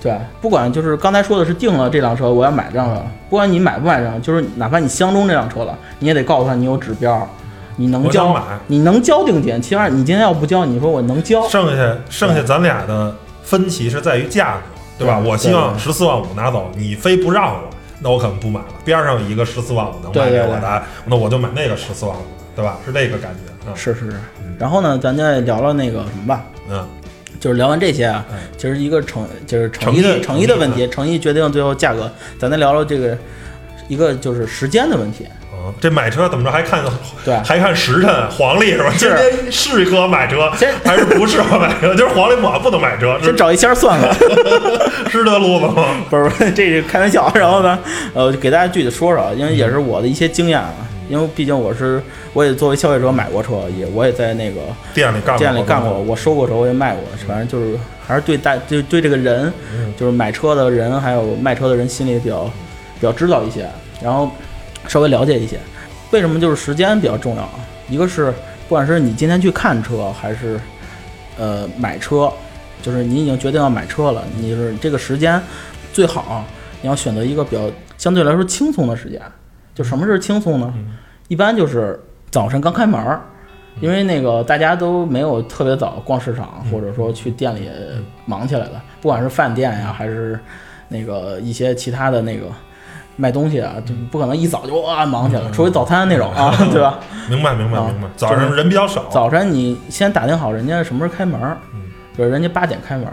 [0.00, 7.28] 对，不管就是刚才说的是定了这辆车，我要买这辆车，不管你买不买这辆，就是哪怕你相中这辆车了，你也得告诉他你有指标。
[7.76, 8.36] 你能交，
[8.66, 9.62] 你能交定金。
[9.62, 11.48] 其实你今天要不交，你说我能交。
[11.48, 14.60] 剩下剩下咱俩的分歧是在于价格，
[14.98, 15.18] 对吧？
[15.18, 17.60] 我希望十四万五拿走，你非不让我，
[18.00, 18.66] 那我可能不买了。
[18.84, 22.20] 边上有一个十四万五能卖给我的，那我就买那个十四万五，
[22.54, 22.76] 对吧？
[22.84, 23.74] 是这个感觉。
[23.74, 24.20] 是是是。
[24.58, 26.44] 然后呢，咱再聊聊那个什么吧。
[26.68, 26.86] 嗯，
[27.40, 28.24] 就是聊完这些啊，
[28.56, 32.12] 其实一个诚就是诚意的诚意的问题，诚意决定最后价格。
[32.38, 33.16] 咱再聊聊这个
[33.88, 35.26] 一个就是时间的问题。
[35.78, 36.82] 这买车怎么着还看
[37.22, 38.92] 对，还看时辰黄历是吧？
[38.96, 40.50] 今天适合买车
[40.84, 41.92] 还是不适合买车？
[41.96, 43.18] 就是黄历不好不能买车。
[43.22, 44.12] 先找一仙算了，
[45.10, 45.84] 是这路子吗？
[46.08, 47.30] 不是，这是开玩笑。
[47.34, 47.78] 然后呢，
[48.14, 50.72] 呃，给大家具体说说，因为也是我的一些经验啊。
[51.10, 54.60] 因为毕竟我是我也作为消费者买过车，也我也在那个
[54.94, 57.02] 店里干店里干过，我收过车，我也卖过。
[57.26, 59.52] 反正就是还是对大对对这个人，
[59.98, 63.68] 就是买车的人还有卖车的人心里比较比较知道一些。
[64.02, 64.30] 然后。
[64.88, 65.58] 稍微了解一些，
[66.10, 67.60] 为什么就是时间比较重要啊？
[67.90, 68.32] 一个是
[68.66, 70.58] 不管是你今天去看车，还是
[71.38, 72.32] 呃买车，
[72.82, 75.40] 就是你已经决定要买车了，你是这个时间
[75.92, 76.44] 最好
[76.80, 79.20] 你要选择一个比较相对来说轻松的时间。
[79.74, 80.72] 就什么是轻松呢？
[81.28, 81.98] 一般就是
[82.30, 83.20] 早晨刚开门儿，
[83.80, 87.68] 因为那个大家都没有特别早逛市场，或者说去店里
[88.26, 90.38] 忙起来了，不管是饭店呀，还是
[90.88, 92.46] 那个一些其他的那个。
[93.16, 97.00] 卖东西啊，就不可能一早就哇忙起来了，除非早餐那种啊，对吧？
[97.28, 98.08] 明白，明白，明白。
[98.16, 99.04] 早上人比较少。
[99.10, 101.38] 早晨你先打听好人家什么时候开门，
[101.74, 101.82] 嗯，
[102.16, 103.06] 就是人家八点开门，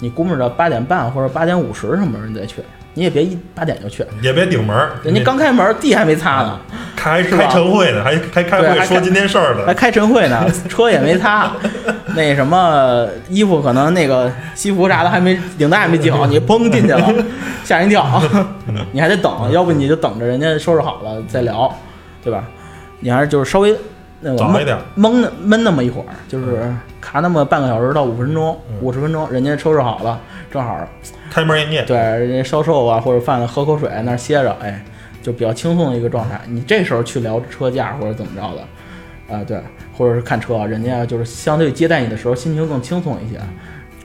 [0.00, 2.62] 你估摸着八点半或者八点五十什么时候你再去，
[2.98, 6.58] 你也别一八点就去，也别顶门，人家刚开门，地还没擦呢，
[6.96, 11.52] 开开晨会呢，还还开会说今天事儿呢，还开晨会呢，车也没擦。
[12.16, 17.14] 那什么衣服可能那个西服啥的还没领带还没系好，你嘣进去了，
[17.62, 18.20] 吓人一跳，
[18.90, 21.72] 你还得等，要不你就等着人家收拾好了再聊，
[22.24, 22.42] 对吧？
[22.98, 23.72] 你还是就是稍微
[24.20, 30.78] 那个早一点，闷闷那么一会儿，就是卡那么半个小时到五分钟，五十分钟，人家收拾好了，正好
[31.30, 34.84] 开门营业，对，人家销售啊或者饭喝口水那歇着，哎，
[35.22, 36.40] 就比较轻松的一个状态。
[36.46, 39.60] 你这时候去聊车价或者怎么着的，啊，对。
[39.96, 43.40] 或者是看车，人家就是相对接待你的时候心情更轻松一些，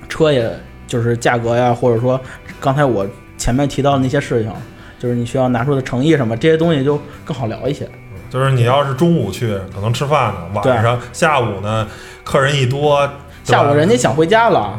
[0.10, 0.52] 车也
[0.88, 2.20] 就是价格呀，或者说
[2.60, 3.06] 刚才我
[3.38, 4.52] 前面提到的那些事情，
[4.98, 7.88] 就是你需要拿出的诚意什么这些东西就更好聊一些。
[8.34, 11.88] 就是你要是中午去，可能吃饭呢，晚上下午呢，
[12.24, 13.08] 客人一多，
[13.44, 14.74] 下午人家想回家了，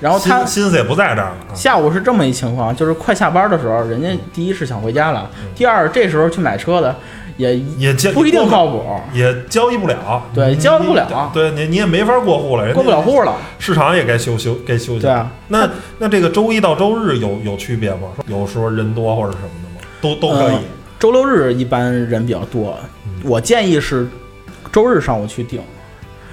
[0.00, 1.52] 然后他心思也不在这儿了。
[1.52, 6.94] 下午是这么一情况，就是快下班的时候，人家第一是想回家了，第二这时候去买车的。
[7.36, 10.22] 也也不一定靠谱，也交易不了。
[10.34, 11.30] 对，交易不了。
[11.32, 13.34] 对你，你也没法过户了，过不了户了。
[13.58, 15.00] 市场也该休休，该休息。
[15.00, 15.66] 对啊，那
[15.98, 18.08] 那这个周一到周日有有区别吗？
[18.26, 19.80] 有时候人多或者什么的吗？
[20.02, 20.56] 都都可以。
[20.98, 22.78] 周六日一般人比较多，
[23.22, 24.06] 我建议是
[24.72, 25.60] 周日上午去订。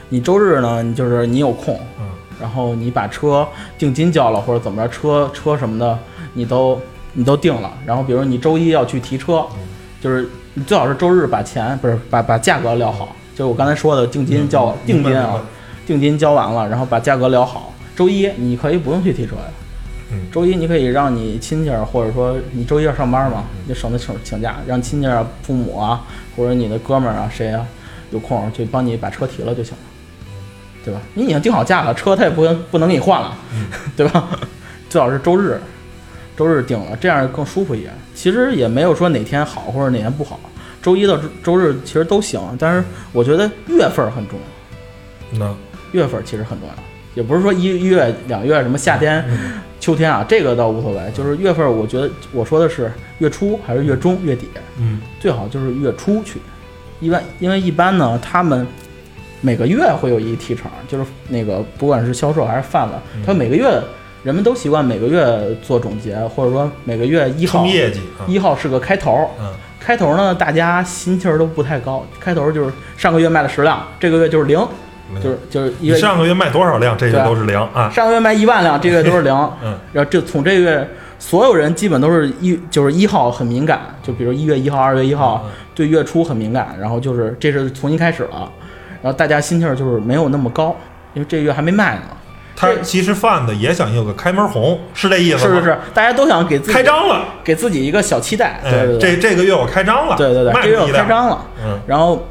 [0.10, 1.80] 你周日呢，你就是你有空，
[2.40, 3.48] 然后你把车
[3.78, 5.98] 定金交了或者怎么着，车车什么的
[6.34, 6.80] 你都
[7.14, 7.72] 你都定了。
[7.86, 9.46] 然后比如你周一要去提车，
[10.02, 10.28] 就是。
[10.60, 15.40] 你最好是周日把钱不是把把价格聊好，就是我刚才说的定金交定金啊，
[15.86, 17.72] 定金交完了，然后把价格聊好。
[17.96, 19.44] 周一你可以不用去提车呀，
[20.32, 27.66] 周一你可以让你亲戚或者说你周一要上班嘛，你省得请请假，让亲戚啊、父母啊或者你的哥们儿啊谁啊
[28.12, 29.84] 有空就帮你把车提了就行了，
[30.86, 31.02] 对吧？
[31.14, 33.38] 你已经定好价了，车他也不能不能给你换了，
[33.98, 34.30] 对吧？
[34.90, 35.60] 最好是周日。
[36.38, 37.92] 周日定了，这样更舒服一点。
[38.14, 40.40] 其实也没有说哪天好或者哪天不好，
[40.84, 42.40] 周一到周日其实都行。
[42.60, 45.40] 但是我觉得月份很重要。
[45.40, 45.56] 那
[45.94, 46.74] 月份其实很重要，
[47.16, 49.26] 也不是说一月、两月什么夏天、
[49.88, 51.00] 秋天啊，这个倒无所谓。
[51.14, 54.50] 就是月份，我觉得我说的是月初还是月中、月底。
[54.78, 56.42] 嗯，最好就是月初去。
[57.00, 58.68] 一般因为一般呢，他们
[59.40, 62.96] 每个月会有一提成，就是那个不管是销售还是贩子，
[63.26, 63.82] 他每个月。
[64.24, 69.30] 人们都习惯每个月做总结，或者说每个月一号业绩，一号是个开头。
[69.40, 72.06] 嗯，开头呢，大家心气儿都不太高。
[72.20, 74.60] 开头就是上个月卖了十辆，这个月就是零，
[75.16, 77.90] 就是就是一个上个月卖多少辆，这个都是零啊。
[77.90, 79.34] 上个月卖一万辆，这个月都是零。
[79.64, 80.90] 嗯， 然后这从这个月，
[81.20, 88.52] 所有人基本都是一就是一号很敏感，就比如一月一号、二月一号对月初很敏感，然后就是这是重新开始了。
[89.02, 90.76] 然后大家心气儿就是没有那么高，
[91.14, 92.02] 因为这个月还没卖呢。
[92.60, 95.56] 他其实贩子也想有个开门红，是这意思吗？
[95.58, 98.60] 是是是，大家都想给自己开张了，给自己一个小期待。
[98.64, 101.46] 对对对，这这个月我开张了，对对对，这个月我开张了。
[101.64, 102.28] 嗯，然后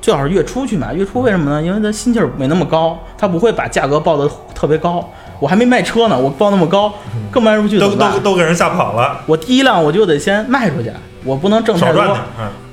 [0.00, 1.62] 最好是月初去买，月初为什么呢？
[1.62, 5.06] 因为他心气儿没那么高，他不会把价格报的特别高。
[5.40, 6.92] 我还没卖车呢，我报那么高，
[7.30, 9.20] 更卖不出去，都都都给人吓跑了。
[9.26, 10.90] 我第一辆我就得先卖出去，
[11.24, 12.16] 我不能挣太多，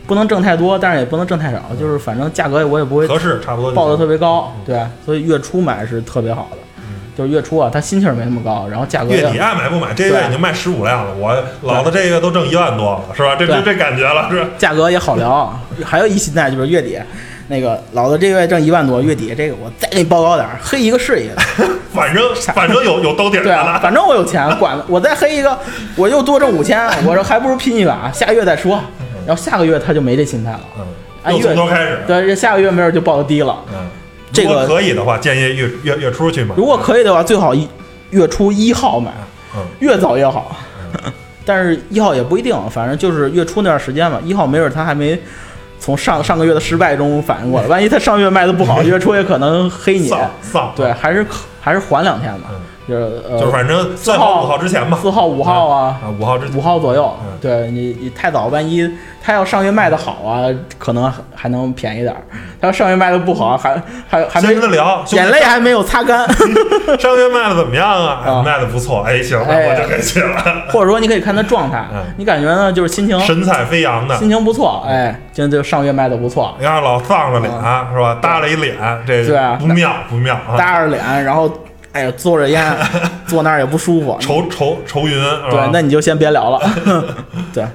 [0.07, 6.57] 不能挣太多，但是也不能挣太少，就是反正价格我也不会合适，差不多报的特别高，对，所以月初买是特别好的。
[7.17, 11.13] 就是月初啊，他心气儿没那么高，然后价格月底爱买不买，这月已经卖十五辆了。
[11.17, 13.35] 我老子这月都挣一万多了，是吧？
[13.37, 15.57] 这这这感觉了，是价格也好聊。
[15.85, 16.99] 还有一心态就是月底，
[17.47, 21.35] 那个老子这月挣一万多，月底这个我再给你报高点儿，黑一个是一个。
[21.93, 25.57] 反正反正有有兜底儿的，反正我有钱，管我再黑一个，
[25.95, 28.81] 我又多挣五千，我说还不如拼一把，下个月再说。
[29.25, 30.59] 然后下个月他就没这心态了，
[31.23, 31.99] 嗯，又从头开始。
[32.05, 33.89] 对，下个月没准就报的低了，嗯。
[34.35, 36.53] 这个可以的话，建议月月月初去买。
[36.55, 37.67] 如果可以的话，最好一
[38.11, 39.11] 月初一号买，
[39.79, 40.55] 越早越好。
[41.45, 44.19] 但是一号也不一定，反正就是月初那段时间嘛。
[44.23, 45.19] 一号没准他还没
[45.79, 50.09] 从上上个月的失败中反应过来，万一他上月卖的不好， 月初也可能黑你。
[50.75, 51.25] 对，还是
[51.61, 52.49] 还是缓两天吧。
[52.87, 57.13] 就是呃，就是反正四号五号之前吧，四号五号啊，五号之五号左右。
[57.41, 58.89] 对你你太早，万一
[59.21, 60.45] 他要上月卖的好啊，
[60.79, 62.21] 可能还能便宜点儿。
[62.59, 66.27] 他要上月卖的不好，还还还没跟他聊，眼泪还没有擦干。
[66.99, 68.41] 上月卖的怎么样啊？
[68.43, 70.43] 卖的不错，哎，行，那我就给去了。
[70.69, 71.85] 或者说你可以看他状态，
[72.17, 72.71] 你感觉呢？
[72.71, 76.55] 就是心情神采飞扬的，心情不错，哎，就就上月卖的不错。
[76.59, 78.17] 你看老丧着脸是吧？
[78.21, 80.57] 耷了一脸，这对不妙不妙啊！
[80.57, 81.51] 耷着脸，然后。
[81.95, 82.75] 哎呀，坐着烟，
[83.25, 85.17] 坐那儿也不舒服，愁愁愁云。
[85.49, 86.59] 对，那你就先别聊了。
[87.53, 87.65] 对，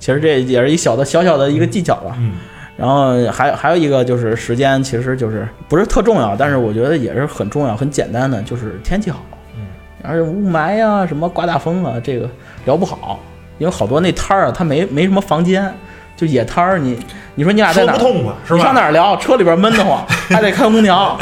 [0.00, 2.16] 其实这也是一小的小小的一个技巧吧。
[2.18, 2.32] 嗯。
[2.76, 9.22] 然后还还有一个就是时间，其实就是不是特重要，但是我觉得也是很重要、很简单的，就是天气好。
[9.56, 9.64] 嗯。
[10.02, 12.28] 而且雾霾呀，什么刮大风啊，这个
[12.64, 13.20] 聊不好，
[13.58, 15.72] 因为好多那摊儿啊，它没没什么房间，
[16.16, 16.78] 就野摊儿。
[16.80, 16.98] 你
[17.36, 17.92] 你说你俩在哪？
[17.92, 18.56] 不痛快是吧？
[18.56, 19.16] 你上哪儿聊？
[19.18, 21.16] 车里边闷得慌， 还得开空调。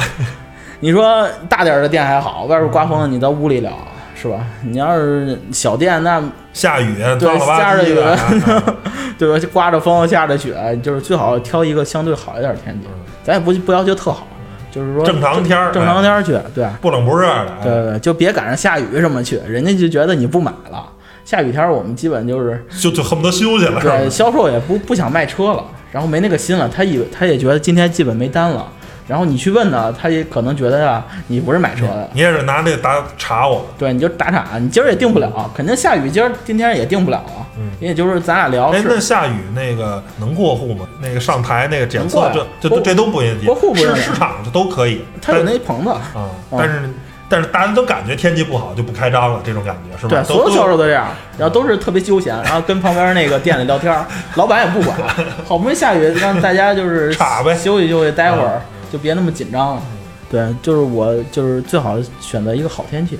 [0.80, 3.70] 你说大点儿的店还好，外边刮风，你到屋里聊
[4.14, 4.44] 是吧？
[4.64, 7.94] 你要是小店，那下雨，对，下着雨，
[9.18, 9.38] 对吧？
[9.38, 12.88] 就刮着风，下着雪，就是最好挑一个相对好一点天气。
[13.22, 14.26] 咱也不不要求特好，
[14.70, 20.84] 就是说正常天儿，正常天儿去，对，不冷不热的，对对，就别赶上下雨什么去，人家就觉得你不买了。
[21.24, 25.62] 下雨天儿我们基本就是就就恨不得休息了，对，销售也不不想卖车了，
[25.92, 28.66] 然后没那个心了，他以为他也觉得今天基本没单了。
[29.10, 33.66] 然后你去问呢，他也可能觉得呀，你不是买车的，你也是拿这个打查我。
[33.76, 37.42] 对，你就打岔，你今儿也定不了，肯定下雨，今儿今天也定不了啊。
[37.58, 38.68] 嗯，也就是咱俩聊。
[38.70, 40.86] 哎，那下雨那个能过户吗？
[41.02, 43.46] 那个上台那个检测，这这这都不问题。
[43.46, 45.04] 过户不是市场这都可以。
[45.20, 46.90] 他有那棚子啊，但是
[47.28, 50.22] 但是大家都感觉天气不好就不开张了，这种感觉是吧？
[50.22, 53.92] 对，所有销售都这样，然后都是特别休闲， 然后跟旁边那个店里聊天，
[54.36, 54.96] 老板也不管，
[55.44, 57.12] 好不容易下雨，让大家就是
[57.60, 58.62] 休息休息，待会儿。
[58.90, 59.82] 就别那么紧张了，
[60.30, 63.18] 对，就是我就是最好选择一个好天气，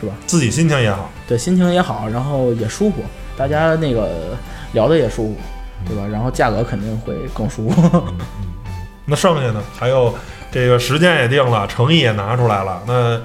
[0.00, 0.12] 是吧？
[0.26, 2.96] 自己心情也好，对，心情也好，然后也舒服，
[3.36, 4.36] 大家那个
[4.72, 5.36] 聊的也舒服，
[5.86, 6.06] 对吧？
[6.10, 8.04] 然后价格肯定会更舒服。
[9.06, 9.62] 那剩下呢？
[9.78, 10.14] 还有
[10.50, 13.20] 这个时间也定了，诚意也拿出来了，那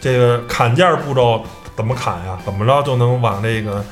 [0.00, 1.42] 这个砍价步骤
[1.76, 2.38] 怎么砍呀？
[2.44, 3.84] 怎么着就能往这个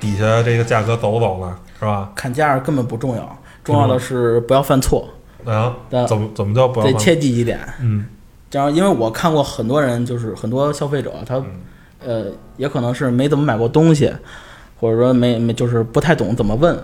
[0.00, 1.56] 底下这个价格走走呢？
[1.78, 2.10] 是吧？
[2.14, 5.08] 砍价根本不重要，重要的是不要犯错。
[5.54, 6.86] 啊，怎么怎么叫不要？
[6.86, 7.58] 得切记几点。
[7.80, 8.06] 嗯，
[8.50, 11.42] 这样，因为我看过很多人，就是很多消费者，他
[12.04, 14.12] 呃，也可能是没怎么买过东西，
[14.80, 16.78] 或者说没没就是不太懂怎么问，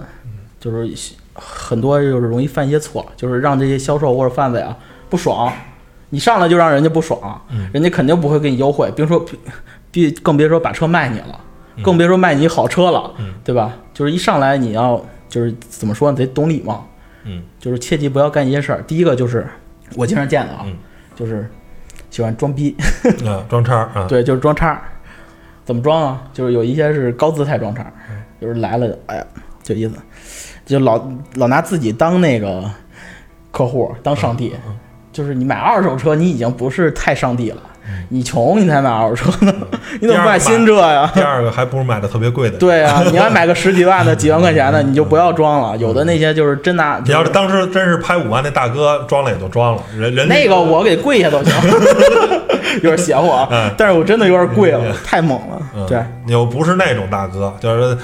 [0.58, 0.90] 就是
[1.34, 4.76] 很多就是容易犯一些错，就是让这些销售或者贩子呀
[5.08, 5.52] 不爽，
[6.10, 7.40] 你上来就让人家不爽，
[7.72, 9.24] 人家肯定不会给你优惠，别说
[9.90, 11.40] 别更别说把车卖你了，
[11.82, 13.12] 更别说卖你好车了，
[13.44, 13.72] 对吧？
[13.92, 16.88] 就是一上来你要就是怎么说得懂礼貌。
[17.24, 18.82] 嗯，就是切记不要干一些事儿。
[18.86, 19.46] 第一个就是
[19.96, 20.64] 我经常见的啊，
[21.16, 21.48] 就是
[22.10, 22.76] 喜欢装逼，
[23.26, 24.80] 啊，装叉啊， 对，就是装叉。
[25.64, 26.22] 怎么装啊？
[26.32, 27.90] 就是有一些是高姿态装叉，
[28.40, 29.26] 就是来了，哎呀，
[29.62, 29.96] 就意思，
[30.66, 31.02] 就老
[31.36, 32.62] 老拿自己当那个
[33.50, 34.52] 客户，当上帝。
[35.10, 37.62] 就是你买二手车，你已经不是太上帝了。
[38.08, 39.54] 你穷，你才买二手车呢，
[40.00, 41.10] 你怎么买新车呀？
[41.14, 42.58] 第二个还不如买的特别贵的。
[42.58, 45.76] 对呀， 你要买个十几万的、 几万块钱的，你就不要装了。
[45.78, 47.00] 有的那些就是真拿。
[47.04, 51.52] 你要是当时真是拍五万那大哥装了也就装了，人人那个我给跪下都行，
[52.82, 53.48] 有点邪乎啊。
[53.76, 55.86] 但是我真的有点贵了，太猛了。
[55.86, 57.96] 对，又不是那种大哥，就是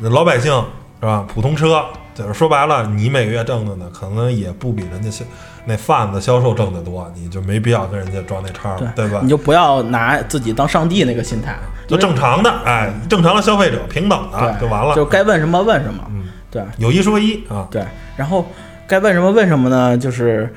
[0.00, 0.52] 老百姓
[1.00, 1.24] 是吧？
[1.32, 1.84] 普通车
[2.18, 5.24] 就是说白了，你每个月挣的呢，可能也不比人家销
[5.64, 9.20] 那贩子销售挣得多，你就没必要跟人家装那叉了，对吧？
[9.22, 11.56] 你就不要拿自己当上帝那个心态，
[11.86, 17.84] 就正常的，哎，正常的消费者平等的就完了，就该问什么问什么，嗯，对，有一说一啊，对，
[18.16, 18.44] 然后
[18.86, 19.96] 该问什么问什么呢？
[19.96, 20.52] 就是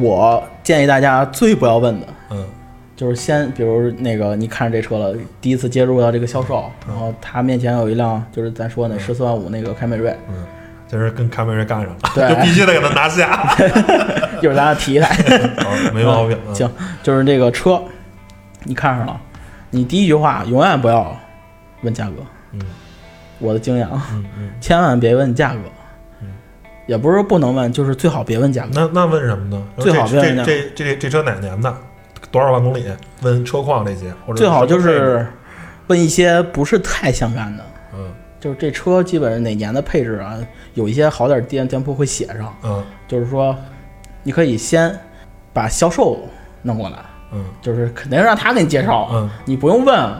[0.00, 2.44] 我建议大家最不要问的，嗯。
[2.96, 10.34] 就是先，比如那个你看着这车了，第一次接触到这个销售，然后他面前有一辆，就是咱说那十四万五那个凯美瑞，嗯，
[10.88, 13.54] 就是跟凯美瑞干上了，对，就必须得给他拿下。
[14.40, 15.14] 一会儿咱俩提一台，
[15.92, 16.38] 没毛病。
[16.54, 16.70] 行，
[17.02, 17.82] 就是这个车，
[18.64, 19.20] 你看上了，
[19.70, 21.14] 你第一句话永远不要
[21.82, 22.14] 问价格，
[22.52, 22.60] 嗯，
[23.38, 25.60] 我的经验啊，嗯嗯，千万别问价格，
[26.22, 26.28] 嗯，
[26.86, 28.70] 也不是说不能问，就是最好别问价格。
[28.72, 29.62] 那那问什么呢？
[29.78, 31.76] 最好别问这这这这车哪年的？
[32.30, 32.84] 多少万公里？
[33.22, 35.26] 问车况这些，或者最好就是
[35.88, 37.64] 问一些不是太相干的。
[38.38, 40.38] 嗯，就是这车基本上哪年的配置啊？
[40.74, 42.54] 有一些好点店店铺会写上。
[42.62, 43.56] 嗯，就是说，
[44.22, 44.96] 你可以先
[45.52, 46.18] 把销售
[46.62, 46.98] 弄过来。
[47.32, 49.08] 嗯，就是肯定让他给你介绍。
[49.12, 50.12] 嗯，你不用问。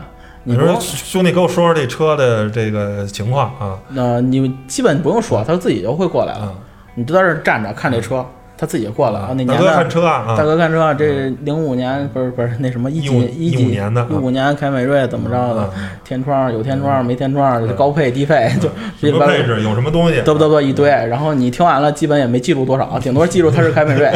[0.43, 3.79] 你说兄弟，给我说说这车的这个情况啊？
[3.89, 6.41] 那你基本不用说，他自己就会过来了。
[6.43, 6.55] 嗯
[6.95, 8.25] 你就在这站着看这车。
[8.59, 13.07] 他自己过了啊，那年的大哥看车啊，大哥看车，这零五年不是不是那什么一几
[13.37, 15.71] 一几年的，一五年凯美瑞怎么着的？
[16.03, 18.67] 天窗有天窗没天窗，高配低配就
[18.99, 20.89] 什么配置有什么东西，嘚啵嘚啵一堆。
[20.89, 24.11] 然后你听完了，基本也没记住多少， 顶多记住它是凯美瑞。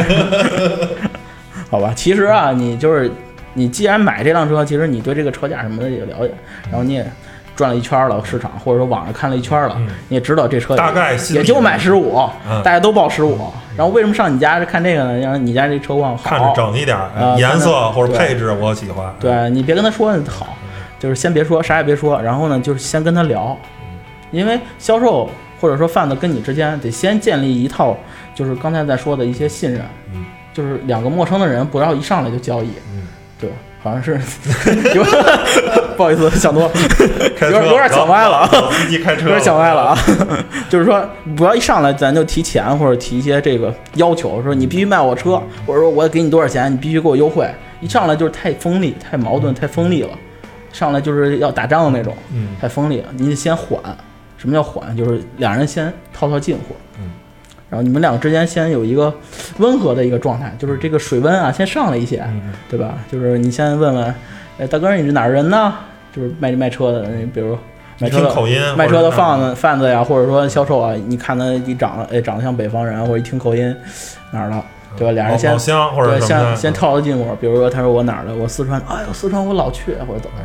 [1.70, 3.10] 好吧，其实啊，你就是
[3.54, 6.34] 你既然买这辆车，其实你对这个车价什么的也了解，
[6.70, 7.06] 然后你也。
[7.56, 9.76] 转了一圈了市场，或者说网上看了一圈了，
[10.08, 12.20] 你也知道这车大概也就买十五，
[12.62, 13.38] 大家都报十五。
[13.76, 15.18] 然后为什么上你家看这个呢？
[15.18, 16.98] 让你家这车况好，看着整一点，
[17.36, 19.12] 颜色或者配置我喜欢。
[19.18, 20.56] 对你别跟他说好，
[20.98, 23.56] 就是先别说啥也别说，然后呢就是先跟他聊，
[24.30, 25.28] 因为销售
[25.60, 27.96] 或者说贩子跟你之间得先建立一套，
[28.34, 29.82] 就是刚才在说的一些信任，
[30.52, 32.70] 就是两个陌生的人不要一上来就交易，
[33.40, 33.56] 对吧？
[33.84, 34.18] 好像是，
[34.94, 35.04] 有
[35.94, 38.70] 不好意思，想多，有点有点想歪了啊。
[38.72, 39.98] 司机开车有点想歪了啊。
[40.70, 41.06] 就是说，
[41.36, 45.32] 不要一上来咱就提钱或者提一些这个要求，说你必须卖我车，
[45.66, 47.46] 或者说我给你多少钱，你必须给我优惠。
[47.82, 50.08] 一上来就是太锋利、太矛盾、太锋利了，
[50.72, 52.16] 上来就是要打仗的那种，
[52.58, 53.08] 太锋利了。
[53.14, 53.78] 你得先缓。
[54.38, 54.96] 什么叫缓？
[54.96, 56.74] 就是两人先套套近乎。
[57.74, 59.12] 然后你们两个之间先有一个
[59.58, 62.24] 温和的一个状态，就是这个水温啊先上来一些，
[62.70, 62.94] 对吧？
[63.10, 64.14] 就是你先问问，
[64.60, 65.74] 哎，大哥你是哪儿人呢？
[66.14, 67.02] 就是卖卖车的，
[67.34, 67.58] 比如
[67.98, 73.74] 卖车的口音，卖车的贩子贩子呀，或者说销售啊，你看他一长得哎长得像北方人，或者一听口音
[74.30, 74.62] 哪儿的，
[74.96, 75.10] 对吧？
[75.10, 80.36] 俩人先对先先套套近乎，比如说他说我哪儿的，我四川，哎呦四川我老去或者怎么，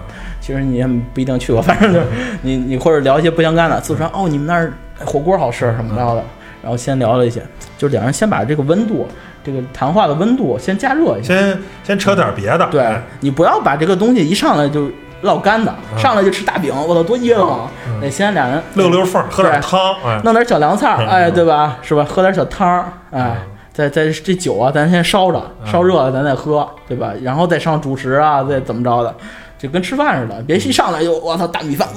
[0.42, 2.08] 其实你也不一定去过，反正就是
[2.42, 4.74] 你你或者聊一些不相干的，四川哦你们那儿
[5.06, 6.24] 火锅好吃什么着的。
[6.62, 7.42] 然后先聊了一些，
[7.78, 9.08] 就是两人先把这个温度，
[9.44, 12.68] 这个谈话的温度先加热一下，先先扯点别的。
[12.72, 12.86] 对
[13.22, 14.90] 你不要把这个东西一上来就
[15.22, 17.70] 唠干的，上来就吃大饼，我操多噎得慌。
[18.02, 21.78] 得先两人溜溜缝，喝点汤，弄点小凉菜，哎，对吧？
[21.82, 22.06] 是吧？
[22.08, 23.38] 喝点小汤，哎，
[23.74, 27.14] 再再这酒啊，咱先烧着，烧热了咱再喝，对吧？
[27.22, 29.14] 然后再上主食啊，再怎么着的，
[29.58, 31.88] 就跟吃饭似的，别一上来就我操大米饭，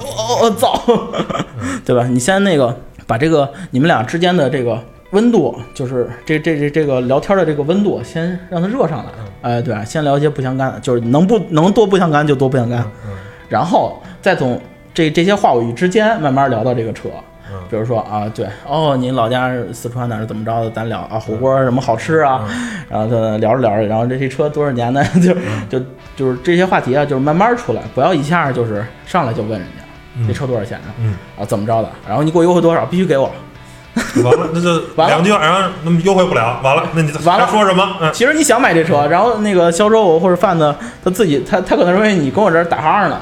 [0.40, 0.80] 我操，
[1.84, 2.04] 对吧？
[2.08, 2.76] 你先那个。
[3.12, 9.10] 把这个你们俩之间的这个温度，就是这这这这个聊天的这个温度，先让它热上来。
[9.42, 12.82] 哎，对，先聊一些不相干的，就是能不能多不相干就多不相干。
[13.50, 14.58] 然后再从
[14.94, 17.10] 这这些话语之间慢慢聊到这个车。
[17.68, 20.70] 比如说啊，对，哦，您老家是四川哪儿怎么着的？
[20.70, 22.48] 咱聊啊，火锅什么好吃啊？
[22.88, 25.04] 然后他聊着聊着，然后这些车多少年的？
[25.20, 25.34] 就
[25.68, 25.84] 就
[26.16, 29.81] 就是这些话题啊，就是慢慢出来，不要一下就是上来就问人家。
[30.26, 30.92] 这车多少钱啊？
[31.00, 31.88] 嗯啊，怎么着的？
[32.06, 32.84] 然后你给我优惠多少？
[32.86, 33.30] 必须给我。
[34.24, 36.58] 完了，那就 完了两句，然后那么优惠不了。
[36.62, 37.86] 完了，那你完了说什么？
[38.00, 43.20] 嗯，其实你想买这车，然后那个销售或者贩子他自己，他他可能认为你跟我这儿打哈呢，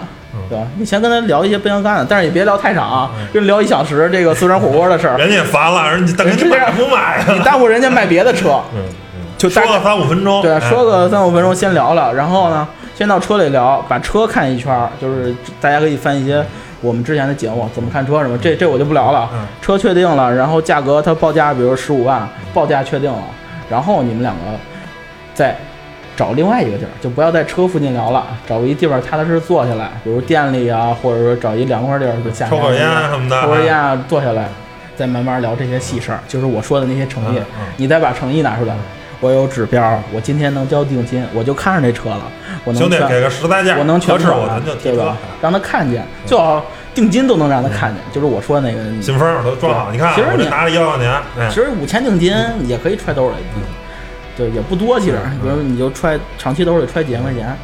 [0.49, 0.64] 对吧？
[0.78, 5.16] 你先跟他聊一些不相干的，但是也别聊太长啊，就聊一小时这个四川火锅的事儿。
[5.18, 7.24] 人家也烦了，人家人家买不买？
[7.32, 8.61] 你耽误人家卖别的车。
[8.72, 8.82] 嗯
[9.16, 10.41] 嗯，就说个三五分钟。
[10.41, 12.66] 对，说个三五分钟先聊聊，然后呢，
[12.97, 16.47] 先到车里聊，把车看一圈，就是大家可以翻一些。
[16.80, 19.28] 我们之前的节目怎么看车什么，这这我就不聊了。
[19.60, 23.22] 车确定了，然后价格它报价，比如十五万，报价确定了，
[23.68, 24.40] 然后你们两个
[25.34, 25.54] 再
[26.16, 34.48] 找另外一个地儿，就不要在车附近聊了，找个一地方踏踏实实坐下来，比如店里啊，或者说找一凉快地儿，就下抽根烟什么的，抽根烟坐下来，
[34.96, 37.40] 再慢慢聊这些细事儿，就是我说的那些诚意，
[37.76, 38.74] 你再把诚意拿出来。
[39.20, 42.22] 我有指标，我今天能交定金，我就看上这车了。
[42.64, 45.16] 我能兄弟给个实在价，我能全款，对吧？
[45.40, 46.64] 让他看见，最好
[46.94, 52.34] 定金都能让他看见，就是我说那个信封都装好，你看，其实你拿了一万块钱，其实五千定金
[52.66, 53.36] 也可以揣兜里，
[54.36, 57.54] 对，也不多，其实，比如你就揣长期兜里揣几千块钱，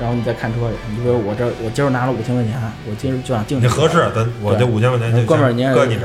[0.00, 0.74] 然后你再看车去。
[0.90, 2.54] 你比如我这，我今儿拿了五千块钱，
[2.88, 3.60] 我今儿就想定。
[3.60, 6.02] 你合适，咱我这五千块钱，哥们儿，您搁你这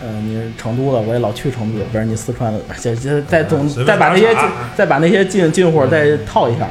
[0.00, 0.04] 儿。
[0.04, 4.28] 嗯，你是成都的，我也老去成都，不是你四川的，再再再总再把那些
[4.76, 6.68] 再把那些进进货再套一下，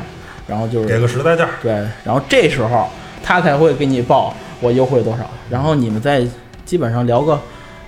[0.47, 1.49] 然后就是给个实在价。
[1.61, 1.73] 对，
[2.05, 2.88] 然后这时候
[3.21, 6.25] 他才会给你报我优惠多少，然后你们再
[6.65, 7.39] 基本上聊个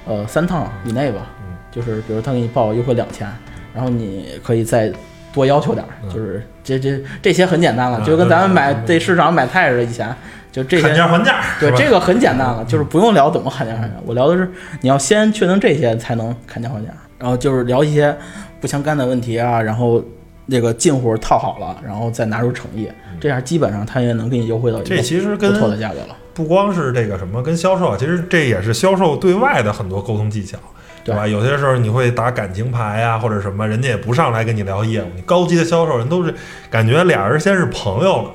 [0.05, 1.27] 呃三趟以内吧，
[1.71, 3.25] 就是比如他给你报优惠两千，
[3.73, 4.91] 然后你可以再
[5.33, 10.13] 多要求点，就是这这这些很简单了，就跟咱们买在市场买菜似的，以前。
[10.51, 13.93] 就这些砍价还价，对这个很简单了，就是不用聊怎么砍价还价。
[14.05, 18.15] 我聊的是你要先确定这些才能砍价还价，然后就是聊一些
[18.59, 20.03] 不相干的问题啊，然后
[20.47, 22.89] 那个近乎套好了，然后再拿出诚意，
[23.19, 26.15] 这样基本上他也能给你优惠到这其实跟不错的价格了。
[26.33, 30.57] 不光是这个什么跟销售，其实这也是销售对外的很多沟通技巧，
[31.03, 31.27] 对吧？
[31.27, 36.33] 有些时候你会打感情牌啊，或者什么，人家也不上来跟你聊业务，你高级的销售人都是
[36.71, 38.31] 感觉俩人先是朋友了。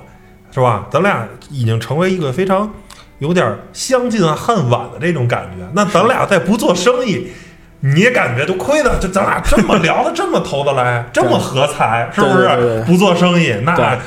[0.54, 0.86] 是吧？
[0.88, 2.72] 咱俩已经成为一个非常
[3.18, 5.66] 有点相近恨晚的这种感觉。
[5.74, 7.26] 那咱俩再不做生意，
[7.80, 8.96] 你也感觉就亏的。
[9.00, 12.84] 就咱俩这么聊的这么投得来，这么合财，是不是？
[12.86, 13.98] 不做生意那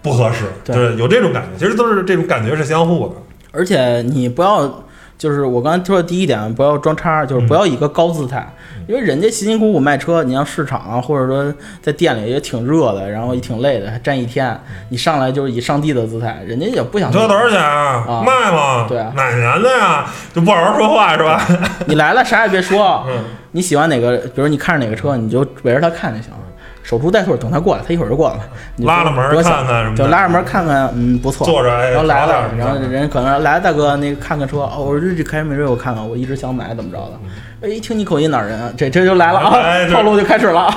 [0.00, 0.44] 不合适。
[0.64, 3.14] 对，有这种感觉，其实都是这种感觉是相互的。
[3.50, 4.85] 而且你不要。
[5.18, 8.46] 就是我刚才说的第一点，不要装叉，就是不要以一个高姿态，
[8.86, 14.58] 因为人家辛辛苦苦卖车，你像市场啊，或者说在店里也挺热的，然后也挺累的，还站一天，
[14.90, 17.10] 你上来就是以上帝的姿态，人家也不想。
[17.10, 18.22] 车多少钱啊？
[18.26, 18.86] 卖吗？
[18.88, 19.12] 对啊。
[19.16, 20.06] 哪年的呀？
[20.34, 21.42] 就不好好说话是吧？
[21.86, 23.06] 你来了啥也别说，
[23.52, 26.38] 你喜欢哪个，比如你看着哪个车，你就围着它看就行了。
[26.86, 28.42] 守株待兔，等他过来，他一会儿就过来了。
[28.86, 29.96] 拉了门看看什么？
[29.96, 31.44] 就拉着门看看，嗯，不错。
[31.44, 34.58] 坐着，然后来了，然后人可能来大哥，那个看看车。
[34.58, 37.18] 哦，我说这凯美瑞，我看看，我一直想买，怎么着的？
[37.62, 38.72] 哎，一听你口音哪儿人？
[38.76, 40.72] 这这就来了啊， 套路就开始了，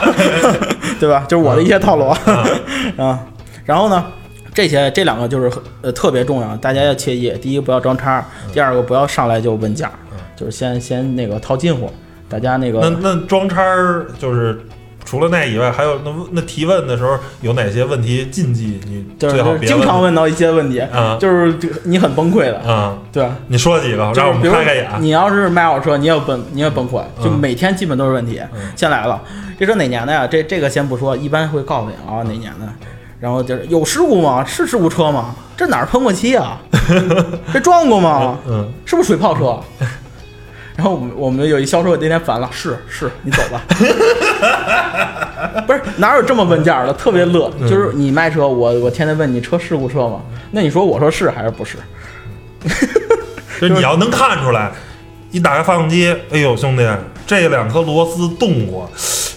[1.00, 1.26] 对吧？
[1.28, 2.08] 就是我的一些套路
[2.98, 3.20] 啊。
[3.64, 4.04] 然后呢，
[4.52, 5.52] 这些这两个就是
[5.84, 9.92] 呃特别重要，大家要切记：第一个不要装叉，第二个不要上来就问价，
[10.36, 11.88] 就是先先那个套近乎。
[12.28, 13.62] 大家那个那那装叉
[14.18, 14.60] 就是。
[15.06, 18.80] 除了那以外，还有那那提问的时候有哪些问题禁忌？
[18.86, 22.96] 你最好别经常问到一些问题啊，就是你很崩溃的啊。
[23.12, 24.88] 对，你说几个，让我们开开眼。
[25.00, 28.40] 你要是卖我车，你也崩，你也崩溃，就每天基本都是问题。
[28.76, 29.20] 先来了，
[29.60, 30.28] 这车哪年的呀？
[30.28, 32.68] 这这个先不说，一般会告诉你啊哪年的。
[33.20, 34.46] 然后就是有事故吗？
[34.46, 35.36] 是事故车吗？
[35.58, 36.62] 这哪儿喷过漆啊？
[37.52, 38.38] 这撞过吗？
[38.48, 39.60] 嗯，是不是水泡车？
[40.78, 43.62] 然后我们我们有一销售那天烦了，是是，你走吧。
[45.66, 47.52] 不是哪有这么问价的，特别乐。
[47.62, 50.22] 就是你卖车，我我天天问你车事故车吗？
[50.52, 51.78] 那你说我说是还是不是？
[53.62, 54.72] 就你要能看出来，
[55.32, 56.88] 一打开发动机，哎呦兄弟，
[57.28, 58.90] 这两颗螺丝动过，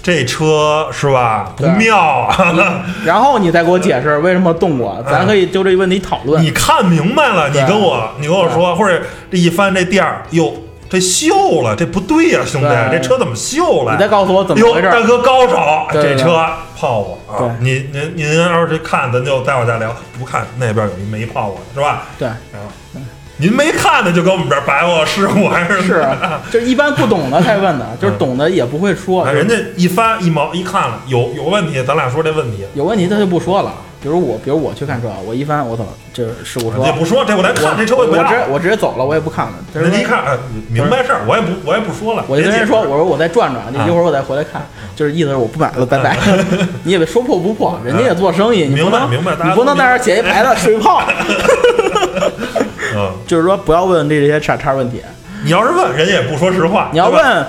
[0.02, 1.52] 这车是吧？
[1.56, 2.84] 不妙啊。
[3.04, 6.42] 然后你再给我解释为什么动过，咱可以就这个问题讨论。
[6.42, 9.00] 你看明白了，你跟我你跟我说，或者
[9.30, 10.52] 这一翻这垫儿，哟。
[10.92, 13.92] 这锈了，这不对呀，兄弟，这车怎么锈了？
[13.92, 14.90] 你再告诉我怎么回事？
[14.90, 15.56] 大哥高手，
[15.90, 16.38] 这车
[16.76, 17.56] 泡过啊！
[17.60, 19.88] 您您您要是看，咱就再往下聊；
[20.18, 22.02] 不看，那边有一没泡过的，是吧？
[22.18, 22.28] 对。
[22.28, 23.00] 然后
[23.38, 26.06] 您没看的就跟我们这儿白话师傅还是是？
[26.52, 29.24] 就一般不懂的才问的，就是懂的也不会说。
[29.32, 32.66] 人家一翻一毛一看了，有有问题，咱俩说这问题。
[32.74, 33.72] 有问题他就不说了。
[34.02, 36.78] 比如我，比如我去看车，我一翻，我操，这事故车。
[36.84, 39.52] 也不说，这我来看这车，我我直接我直接走了，我也不看了。
[39.72, 40.36] 人一看，
[40.68, 42.24] 明白事儿，我也不我也不说了。
[42.26, 44.60] 我就跟人说，我说我再转转，一会儿我再回来看，
[44.96, 46.18] 就是意思是我不买了，拜拜。
[46.82, 49.36] 你也说破不破，人家也做生意，你明白明白？
[49.44, 51.00] 你不能在这儿写一牌子水泡。
[52.96, 55.00] 嗯， 就是说不要问这些叉叉问题。
[55.44, 56.88] 你要是问，人家也不说实话。
[56.92, 57.46] 你要问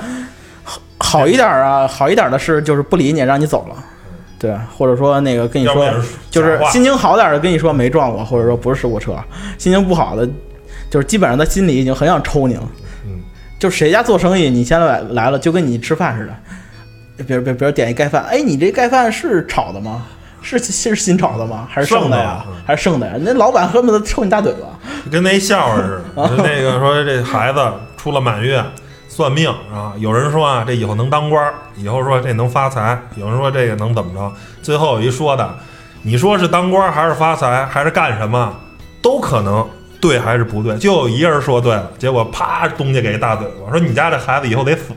[0.63, 3.75] 好好一点啊，好一点的是就是不理你，让你走了。
[4.43, 5.89] 对，或者说那个跟你说，
[6.29, 9.15] 就是心情好点的跟你说没撞过，或者说不是事故车。
[9.57, 10.27] 心情不好的，
[10.89, 12.69] 就是基本上他心里已经很想抽你了。
[13.05, 13.21] 嗯，
[13.57, 17.23] 就谁家做生意，你现在来了就跟你吃饭似的。
[17.23, 20.03] 比如，比如，比如点一盖饭，哎，你这盖饭是炒的吗？
[20.41, 21.65] 是是新炒的吗？
[21.71, 22.43] 还是剩的呀？
[22.65, 23.13] 还是剩的呀？
[23.21, 24.67] 那老板恨不得抽你大嘴巴。
[25.09, 27.59] 跟那笑话似的， 那个说这孩子
[27.95, 28.61] 出了满月。
[29.13, 29.93] 算命啊！
[29.99, 34.33] 有人说啊，这以后能当官儿，以后说这能发财，有人说这个能怎么着？
[34.63, 35.55] 最后有一说的，
[36.01, 38.51] 你说是当官还是发财还是干什么，
[39.03, 39.63] 都可能
[40.01, 40.75] 对还是不对？
[40.77, 44.91] 就有一人说对了，结果啪，东家给一大嘴巴，说你家这孩子以后得死，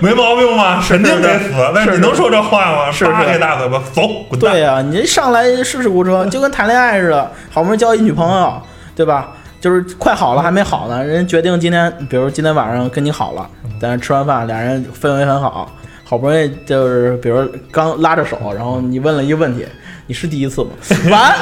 [0.00, 0.82] 没毛病吧？
[0.88, 2.90] 肯定得死，那你能说这话吗？
[2.90, 4.52] 是啪给大嘴巴，走，滚蛋！
[4.52, 8.62] 对呀，你这上来试试故车，就跟谈恋爱似的，好不容易交一女朋友。
[8.96, 9.28] 对吧？
[9.60, 13.48] 就是快好了还没好呢，人决定今天，比如今天晚上跟你好了，
[13.80, 15.70] 但是吃完饭俩人氛围很好，
[16.04, 19.66] 好不容易就是比如刚拉着手，然后你问了一个问题，
[20.06, 20.70] 你是第一次吗？
[21.10, 21.32] 完，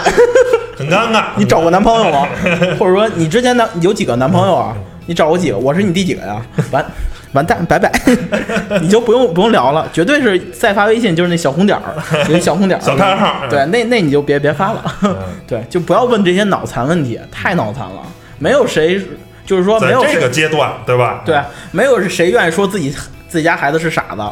[0.76, 1.24] 很尴尬。
[1.36, 2.26] 你找过男朋友吗？
[2.78, 4.76] 或者说你之前男有几个男朋友啊？
[5.06, 5.58] 你找过几个？
[5.58, 6.40] 我是你第几个呀？
[6.72, 6.84] 完。
[7.36, 7.92] 完蛋，拜拜，
[8.82, 11.94] 你就不用不用聊了，绝对是再发微信就是那小红点儿，
[12.28, 13.46] 那小红点儿， 小叹号。
[13.48, 14.96] 对，那那你就别别发了，
[15.46, 18.02] 对，就不要问这些脑残问题，太脑残了。
[18.38, 19.00] 没有谁
[19.46, 21.22] 就是说没有这个阶段，对吧？
[21.24, 22.90] 对，没有谁愿意说自己
[23.28, 24.22] 自己家孩子是傻子，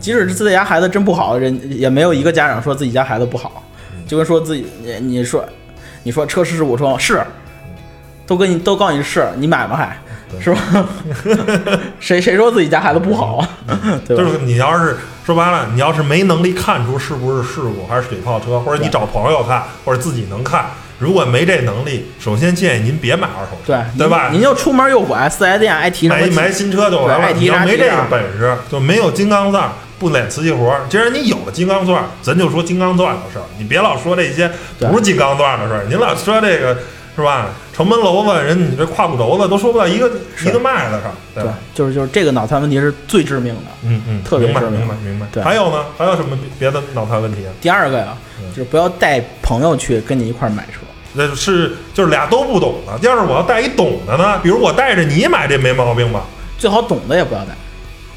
[0.00, 3.62] 即使是自己家孩子真不好，人也没有一个家长说自己家孩子不好，
[4.06, 5.44] 就跟说自己你你说
[6.02, 7.22] 你说车是我说是，
[8.26, 9.96] 都跟你都告诉你是，你买吗还？
[10.40, 10.88] 是吧？
[12.00, 13.48] 谁谁说自己家孩子不好啊？
[14.08, 20.66] 就是你要是说白了，你要是没能力看出是不是事故还是水泡车，或者你找朋友看，或者自己能看，
[20.98, 24.28] 如果没这能力，首先建议您别买二手车，对对吧？
[24.32, 27.30] 您就出门右拐四 S 店爱提买买新车就完了。
[27.32, 30.76] 你要没这个本事，就没有金刚钻，不揽瓷器活。
[30.88, 35.84] 既然你有了金刚钻，咱就说金刚钻的事儿，你别老说这些不是金刚钻的事儿。
[35.88, 36.76] 您老说这个。
[37.16, 37.46] 是吧？
[37.74, 40.08] 城门楼子，人你这胯骨轴子都说不到一个
[40.46, 41.44] 一个麦子上，对，
[41.74, 45.26] 就是就是这个脑残问题是最致命的，嗯嗯，特别致命，明白明白。
[45.32, 45.84] 对，还有呢？
[45.98, 47.50] 还有什么别的脑残问题啊？
[47.60, 48.16] 第二个呀，
[48.54, 50.80] 就是不要带朋友去跟你一块买车，
[51.12, 52.96] 那是就是俩都不懂的。
[53.02, 54.38] 要是我要带一懂的呢？
[54.40, 56.22] 比如我带着你买这没毛病吧？
[56.56, 57.48] 最好懂的也不要带。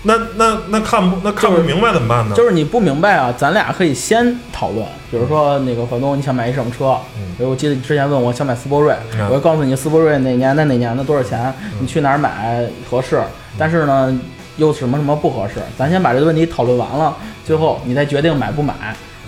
[0.04, 2.36] 那那那看不那看不明白怎么办呢？
[2.36, 4.86] 就是你不明白啊，咱俩可以先讨论。
[5.10, 6.98] 比如说那个房东，你想买一什么车？
[7.38, 8.96] 比如我记得你之前问我想买斯铂瑞，
[9.30, 13.22] 我就告诉你斯铂瑞哪年的哪年的多少钱，你去哪儿买合适？
[13.58, 14.18] 但是呢，
[14.58, 15.56] 又什么什么不合适？
[15.78, 18.74] 咱先把这个问题讨论完了，最后你再决定买不买，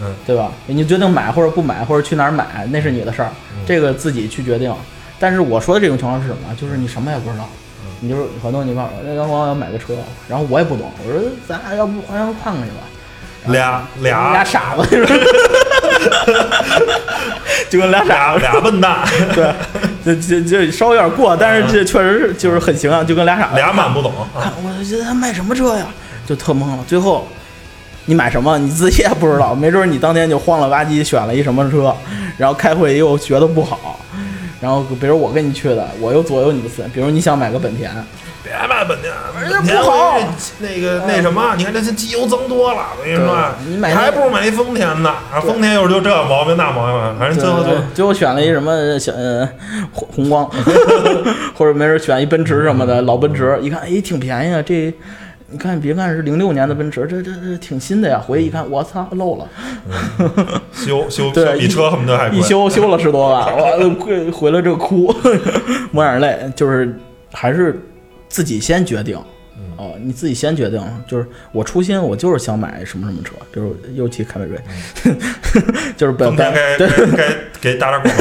[0.01, 0.51] 嗯对吧？
[0.67, 3.29] 你决定买或者不买或者去哪儿买，那是你的事儿，
[3.65, 4.73] 这个自己去决定。
[5.17, 6.55] 但是我说的这种情况是什么？
[6.59, 7.47] 就是你什么也不知道。
[8.01, 9.93] 你就是很多，你告诉我，要我要买个车，
[10.27, 12.83] 然后我也不懂，我说咱俩要不互相看看去吧？
[13.45, 14.83] 俩俩俩傻子，
[17.69, 18.99] 就跟俩傻子俩笨蛋，
[19.33, 19.53] 对，
[20.03, 24.11] 这这这稍微有点过，但是这确实是就是很形象，就跟俩傻子俩满不懂。
[24.35, 25.87] 我觉得他卖什么车呀？
[26.27, 26.83] 就特懵了。
[26.85, 27.27] 最后
[28.05, 31.95] 你买什么你自己也不知道，没准你当天就慌了吧唧选了一什么车，
[32.37, 33.99] 然后开会又觉得不好。
[34.61, 37.89] 然后，比如我跟你去的，我又左右你的思比如你想买个本田，
[38.43, 40.19] 别买本田，本田不好。
[40.59, 45.09] 那个那什么，你看这些机油增多了，我跟你说，你买还不如买一丰田呢。
[45.33, 49.13] 啊，丰田又是就这毛病那毛病，反正最后就最后选了一什么小
[49.93, 50.49] 红红光，
[51.55, 54.93] 或者没人选一奔驰什么的老奔驰，一看哎挺便宜啊这。
[55.51, 58.19] 你看，别看是零六年的奔驰，这这这挺新的呀。
[58.19, 59.47] 回去一看，我操，漏了。
[60.71, 62.37] 修修对比车恨不得还贵。
[62.37, 65.13] 一 修修了十多万，我回回来这哭，
[65.91, 66.39] 抹眼泪。
[66.55, 66.95] 就是
[67.31, 67.81] 还是
[68.27, 69.17] 自己先决定。
[69.75, 70.81] 哦，你自己先决定。
[71.07, 74.59] 就是我初心，我就是想买什么什么车，比如尤其凯美瑞，
[75.95, 76.87] 就是本该该
[77.61, 78.13] 给打点广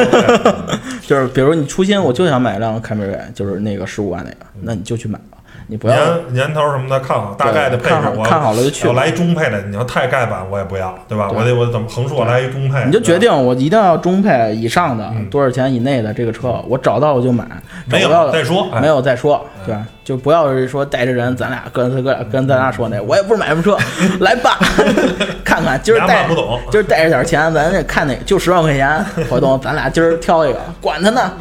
[0.43, 0.79] 告。
[1.05, 5.38] 就是比如你初心，我就想买一辆凯美瑞，就是那个十五万那个，那你就去买吧。
[5.71, 8.89] 你不要年年头什么的看好，大概的配置我看好了就去。
[8.89, 11.31] 我来一中配的，你要太盖板我也不要，对吧？
[11.31, 12.87] 我得我怎么横竖我来一中配？
[12.87, 17.47] 你就决定我一定要中配以上的多少钱以内的这个车，我找到我就买。
[17.85, 23.77] 没有再说，没有再说，对，就不要是说带着人，咱俩跟跟跟咱俩说那，我也不是买什么车，
[24.25, 24.59] 来吧，
[25.45, 31.33] 看看今儿带不懂， 今儿带着点钱，咱这看哪就十万块钱，活动，咱俩今儿挑一个，管他呢，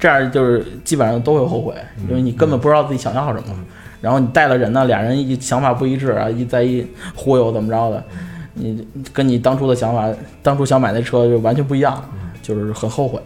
[0.00, 1.74] 这样就是基本上都会后悔，
[2.08, 3.04] 因为你根本不知道自己。
[3.04, 3.44] 想要什么，
[4.00, 8.02] 然后你带了人呢，俩人一想法不一致啊，一再一忽悠怎么着的，
[8.54, 10.08] 你跟你当初的想法，
[10.42, 12.02] 当初想买那车就完全不一样，
[12.40, 13.20] 就是很后悔。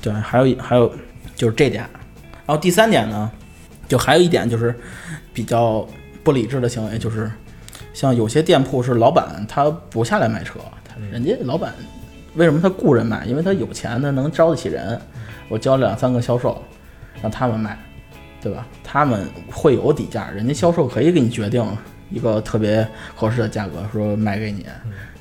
[0.00, 0.90] 对，还有还有
[1.36, 1.84] 就是这点，
[2.46, 3.30] 然后第三点呢，
[3.88, 4.74] 就还有一点就是
[5.32, 5.86] 比较
[6.22, 7.30] 不理智的行为，就是
[7.92, 11.72] 像有些店铺是老板他不下来卖车，他人家老板
[12.34, 13.24] 为什么他雇人卖？
[13.26, 15.00] 因为他有钱，他能招得起人，
[15.48, 16.62] 我交两三个销售
[17.20, 17.78] 让他们卖。
[18.42, 18.66] 对吧？
[18.82, 21.64] 他们会有底价，人家销售可以给你决定
[22.10, 22.84] 一个特别
[23.14, 24.66] 合适的价格，说卖给你，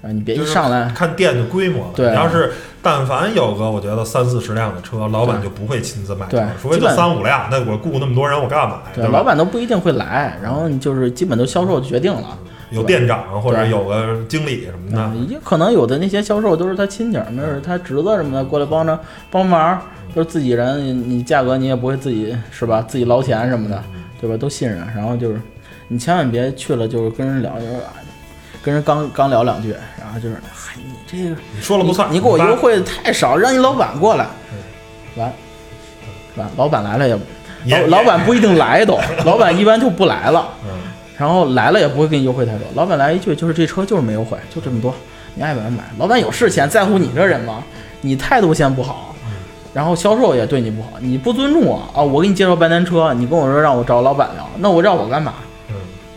[0.02, 1.91] 啊，你别一上来看店的规模。
[1.95, 8.82] 对，要是但凡有个我觉得三四十辆的车，老板就不会亲自卖车，除非就三五辆，那我雇那么多人我干嘛呀？
[8.95, 12.38] 对，老板都不一定会来，然后就是基本都销售决定了，
[12.72, 18.99] 有店长或者有个经理什么的，也可能有的那些销售都是他亲戚，没准他侄子什么的过来帮着
[19.30, 19.82] 帮忙。
[20.14, 22.82] 都是自己人，你价格你也不会自己是吧？
[22.86, 23.82] 自己捞钱什么的，
[24.20, 24.36] 对吧？
[24.36, 24.86] 都信任。
[24.93, 25.39] 然后就是，
[25.88, 27.76] 你千万别去了，就是跟人聊，就是
[28.64, 34.28] 跟人刚刚聊两句，然后就是，嗨，你这个你说了不算，你给我优惠的太少，让你老板过来。
[35.16, 35.34] 完
[36.36, 40.47] 完，老板来了也老老板不一定来都， 老板一般就不来了。
[41.18, 44.93] 然后来了也不会给你优惠太多，老板来一句就是这车就是没优惠，就这么多，
[45.36, 45.84] 你爱买买。
[45.97, 47.64] 老板有事钱，在乎你这人吗？
[48.01, 49.16] 你态度先不好，
[49.74, 52.01] 然后销售也对你不好，你不尊重我啊！
[52.01, 55.34] 我给你介绍半天车，你跟我说让我找老板聊，那我让我干嘛？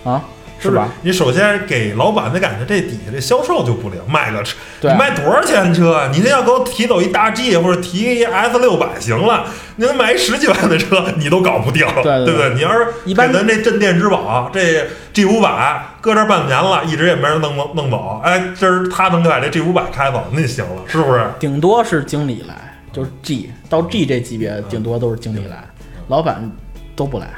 [0.05, 0.23] 啊？
[0.71, 0.89] 是吧？
[1.03, 4.01] 你首先给老板的感觉，这底下这销售就不灵。
[4.09, 6.09] 卖个车，你卖多少钱车？
[6.13, 9.47] 你这要给我提走一大 G 或者提一 S 六百行了。
[9.77, 12.55] 你能买一十几万的车，你都搞不定，对不对？
[12.55, 18.21] 你要是一般咱这镇店之宝，这 G 五百搁这半年了，一直也没人弄弄弄走。
[18.23, 21.27] 哎，今儿他能把这 G 五百开走，那行了，是不是？
[21.41, 25.65] 顶多是经理来，就是 G 到 G 这级别，顶多都是经理来，
[26.07, 26.49] 老板
[26.95, 27.29] 都不来。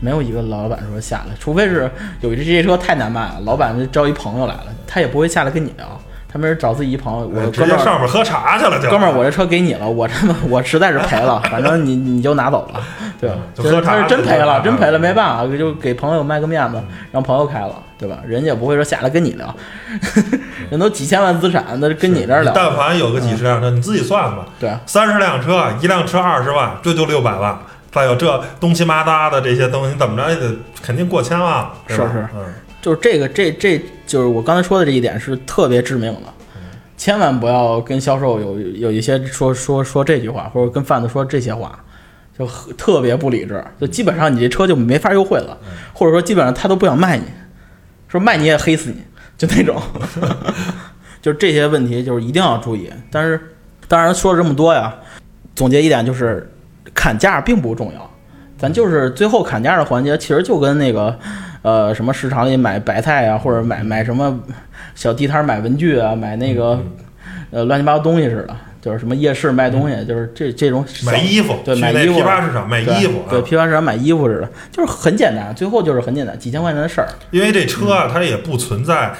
[0.00, 5.86] 没有一个老板说下来，除非是有一这些车太难卖了，老板就招一朋友来了，他也不会下来跟你聊，
[6.28, 12.80] 他没人找自己一朋友，我哥们上面喝茶去了，哥们儿，我这车给你了，我这么我实在是赔了，反正你你就拿走了，
[13.20, 13.36] 对吧？
[13.84, 18.18] 他是真赔了，真赔了，没办法，就给朋友卖个面子，让朋友开了，对吧？
[18.26, 19.54] 人家也不会说下来跟你聊，
[20.70, 22.52] 人都几千万资产，那跟你这儿聊。
[22.54, 27.58] 但凡有个几十辆车，你自己算吧，对，三十辆车，一辆车二十万，这就六百万。
[27.94, 36.22] 再有这东西麻搭的这些东西，怎么着也得肯定过千万，是是，嗯，就是这个这这就是我刚才说的这一点是特别致命的，
[36.96, 41.78] 千万不要跟销售有有一些说说说这句话，或者跟贩子说这些话，
[42.36, 42.44] 就
[42.76, 45.56] 特别不理智，就基本上你这车就没法优惠了，
[45.92, 47.24] 或者说基本上他都不想卖你，
[48.08, 49.04] 说卖你也黑死你，
[49.38, 49.80] 就那种，
[51.22, 52.90] 就是这些问题就是一定要注意。
[53.08, 53.40] 但是
[53.86, 54.92] 当然说了这么多呀，
[55.54, 56.50] 总结一点就是。
[56.92, 58.10] 砍价并不重要，
[58.58, 61.18] 咱就是最后砍价的环节，其实就跟那个，
[61.62, 64.38] 呃，什么市场里买白菜啊，或者买买什么
[64.94, 66.78] 小地摊买文具啊，买那个
[67.50, 77.08] 呃乱七八糟东西似的，就是什么夜市卖东西，就是这这种买衣服，对，买衣服，批发市场买衣服，对，批发市场买衣服似的，就是很简单，最后就是很简单，几千块钱的事儿。
[77.30, 79.12] 因为这车啊，它也不存在。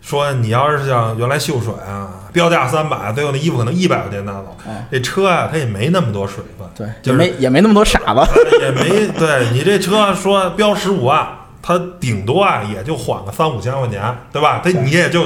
[0.00, 4.56] 说你要是像原来秀水啊，标价三百，最后那衣服可能一百块钱拿走。
[4.90, 8.20] 这车啊，它也没那么多水分，对，就没也没那么多傻子，
[8.60, 11.26] 也没对你这车说标十五万，
[11.62, 14.60] 它顶多啊也就缓个三五千块钱，对吧？
[14.64, 15.24] 它你也就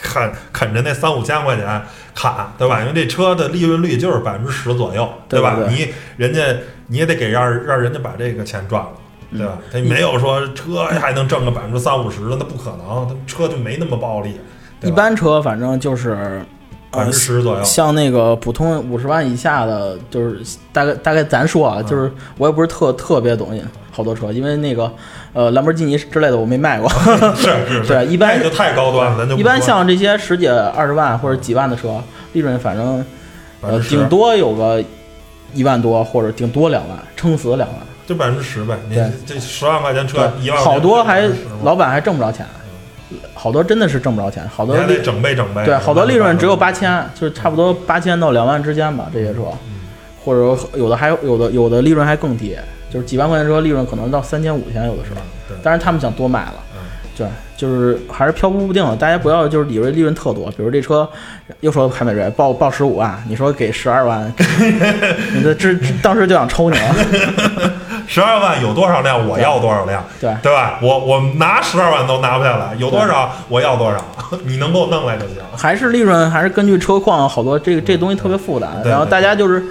[0.00, 1.82] 啃啃着那三五千块钱
[2.14, 2.80] 砍，对吧？
[2.80, 5.56] 因为这车的利润率就是百分之十左右，对吧？
[5.68, 6.42] 你人家
[6.86, 8.90] 你也得给让让人家把这个钱赚了。
[9.30, 9.58] 对吧？
[9.70, 13.06] 他没有说车还能挣个百分之三五十的，那不可能。
[13.06, 14.40] 他车就没那么暴利。
[14.82, 16.40] 一般车反正就是
[16.90, 17.62] 百分之十左右。
[17.64, 20.40] 像那个普通五十万以下的，就是
[20.72, 23.60] 大概大概咱说啊，就是我也不是特特别懂
[23.90, 24.90] 好多车，因为那个
[25.32, 26.88] 呃兰博基尼之类的我没卖过。
[27.36, 27.86] 是 是。
[27.86, 32.00] 对，一般就太高端了，咱就一般像这些十几二十万或者几万的车，
[32.32, 33.04] 利润反正
[33.60, 34.82] 呃顶多有个
[35.52, 37.78] 一万多，或者顶多两万，撑死两万。
[38.08, 38.96] 就百分之十呗，你
[39.26, 41.28] 这十万块钱车一万，好多还
[41.62, 42.46] 老板还挣不着钱，
[43.34, 45.62] 好多真的是挣不着钱，好多还得整备整备。
[45.66, 49.42] 对，好多利润只有八千，就是差不多八千到两万之间吧，这些车，
[50.24, 52.56] 或者有的还有的有的利润还更低，
[52.90, 55.20] 就是几万块钱车利润可能到三千五千有的时候，
[55.62, 56.54] 但是他们想多卖了。
[57.14, 60.48] 对，就是还是漂浮不定的，大家不要就是以为利润特多。
[60.52, 61.06] 比如这车，
[61.58, 64.32] 又说凯美瑞报报十五万，你说给十二万，
[65.34, 66.94] 你这这当时就想抽你了。
[68.08, 70.80] 十二万有多少辆，我要多少辆，对对吧？
[70.82, 74.02] 我我拿十二万都拿不下来，有多少我要多少，
[74.44, 75.36] 你能给我弄来就行。
[75.56, 79.62] 还是利润还是根据车况，好多这个这东西特别复杂，然后大家就是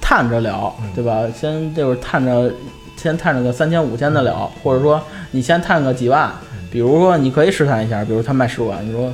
[0.00, 1.22] 探着聊，对吧？
[1.34, 2.52] 先就是探着，
[2.96, 6.30] 先探着个三千五千的聊，或者说你先探个几万。
[6.72, 9.12] 比如说，你可以试探一下，比如他卖十五万，你说，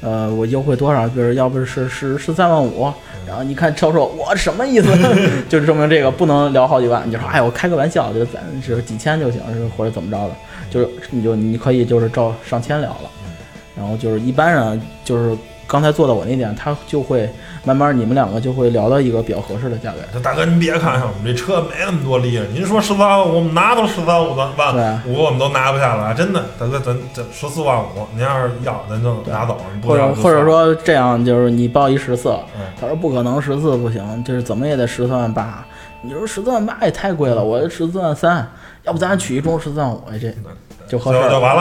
[0.00, 1.06] 呃，我优惠多少？
[1.08, 2.90] 比如要不是十十三万五，
[3.28, 4.88] 然后你看销售，我什么意思？
[5.48, 7.06] 就证明这个不能聊好几万。
[7.06, 10.34] 你就说，哎，我开个玩笑，就咱是几千就行，是或者怎么着的，
[10.70, 13.10] 就是你就你可以就是照上千聊了。
[13.76, 15.36] 然后就是一般人就是。
[15.70, 17.28] 刚才做到我那点，他就会
[17.68, 20.18] 慢慢，你们两个就会聊到一个比较合适的价格。
[20.20, 24.48] 大哥，您别看我们这车没那么多利润，您说十三万，我们拿都十三五万
[25.06, 26.42] 五，我们都拿不下来，真的。
[26.58, 29.58] 大哥，咱这十四万五，您要是要，咱就拿走。
[29.86, 32.34] 或者或者说这样，就是你报一十四，
[32.80, 35.64] 他说不可能，十四不行，就是怎么也得十四万八。
[36.00, 38.48] 你说十四万八也太贵了，我十四万三，
[38.84, 40.32] 要不咱取一中十四万五，这。
[40.88, 41.18] 就合适，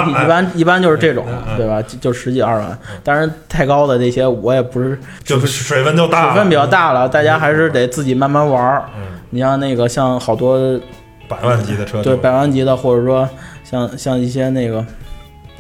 [0.10, 1.26] 一般一般就是这种，
[1.58, 1.84] 对吧？
[2.00, 8.86] 就十几二万，当然太高的那些我也不是，就水分就大，水分比较大了，大家还是得自己慢慢玩儿。
[9.30, 10.80] 你像那个像好多
[11.28, 13.30] 百万级的车，对百万级的，或者说
[13.64, 14.84] 像像一些那个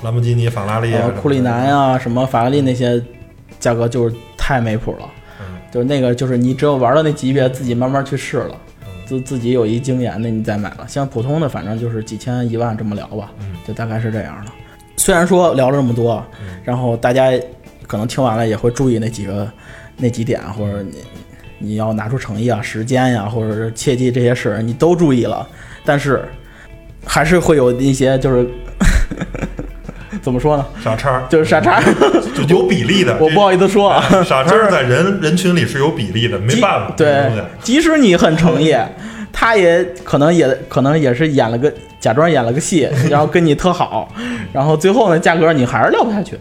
[0.03, 3.03] 兰博基尼、法拉利、库里南啊，什么法拉利那些
[3.59, 5.09] 价格就是太没谱了。
[5.69, 8.55] 就是那个就是你只有玩到那级别，自己慢慢去试了，
[9.07, 10.85] 自自己有一经验，那你再买了。
[10.87, 13.31] 像普通的，反正就是几千一万这么聊吧，
[13.65, 14.51] 就大概是这样的。
[14.97, 16.21] 虽然说聊了这么多，
[16.63, 17.31] 然后大家
[17.87, 19.49] 可能听完了也会注意那几个
[19.95, 20.97] 那几点，或者你
[21.57, 25.47] 你要拿出诚意啊、时间呀，或者是切记这些事，你都注意了，
[25.85, 26.27] 但是
[27.05, 28.47] 还是会有一些就是。
[30.21, 30.65] 怎么说呢？
[30.83, 31.81] 傻叉就是傻叉，
[32.35, 33.17] 就有比例的。
[33.21, 36.93] 我不好意思说啊，傻叉在人人群里是有比例的，没办法。
[36.97, 37.29] 对，
[37.61, 38.75] 即使你很诚意，
[39.31, 44.11] 他也可能也可能也是演了个假装演了个戏，然后跟你特好，
[44.51, 46.37] 然后最后呢，价格你还是聊不下去。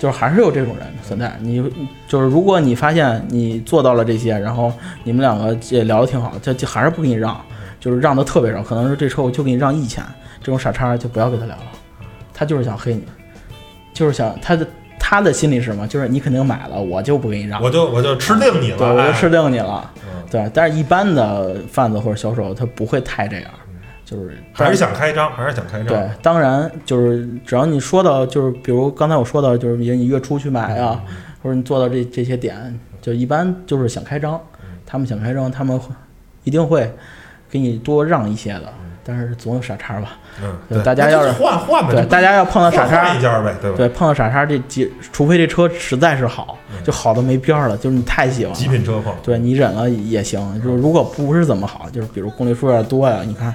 [0.00, 1.36] 就是还是有这种人存在。
[1.40, 1.60] 你
[2.06, 7.36] 就是如果你发现你做到了这些，然后你们两个也聊得挺好，他就还是不给你让，
[7.80, 10.00] 就是让的特别少，可能是这车我就给你让一千，
[10.40, 11.62] 这种傻叉就不要跟他聊了。
[12.38, 13.02] 他就是想黑你，
[13.92, 14.64] 就是想他的
[14.96, 15.88] 他的心理是什么？
[15.88, 19.90] 就是你肯定买了，我就不给你让，我就我就吃定你了，对，我就吃定你了，
[20.30, 20.48] 对。
[20.54, 23.50] 但是，一般的贩子或者销售，他不会太这样，
[24.04, 25.88] 就是还是想开张，还是想开张。
[25.88, 31.02] 对，当然就是只要你说到，就是比如刚才我说到，就是比如你月初去买啊，
[31.42, 34.40] 或者你做到这这些点，就一般就是想开张，
[34.86, 35.80] 他们想开张，他们
[36.44, 36.88] 一定会
[37.50, 38.72] 给你多让一些的。
[39.08, 40.18] 但是总有傻叉吧，
[40.68, 43.76] 嗯，大家要是换换对，大家要碰到傻叉一家呗，对吧？
[43.78, 50.38] 对，碰到傻叉这几，除非这车实在是好，就好的没边儿了，就是你太喜欢极品车况，对你忍了也行。
[50.62, 53.54] 就是如果不是怎么好，就是比如公里数有点多呀，你看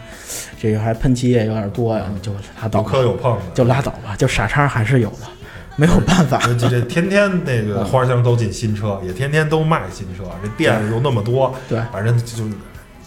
[0.59, 4.15] 这个还喷漆也有点多呀，你就拉倒，有磕有碰的，就拉倒吧。
[4.17, 5.27] 就傻叉还是有的，
[5.75, 6.39] 没有办法。
[6.59, 12.43] 这这 天天那个花香都进新车，也天天都卖新车，这店又那么多，对，反正就。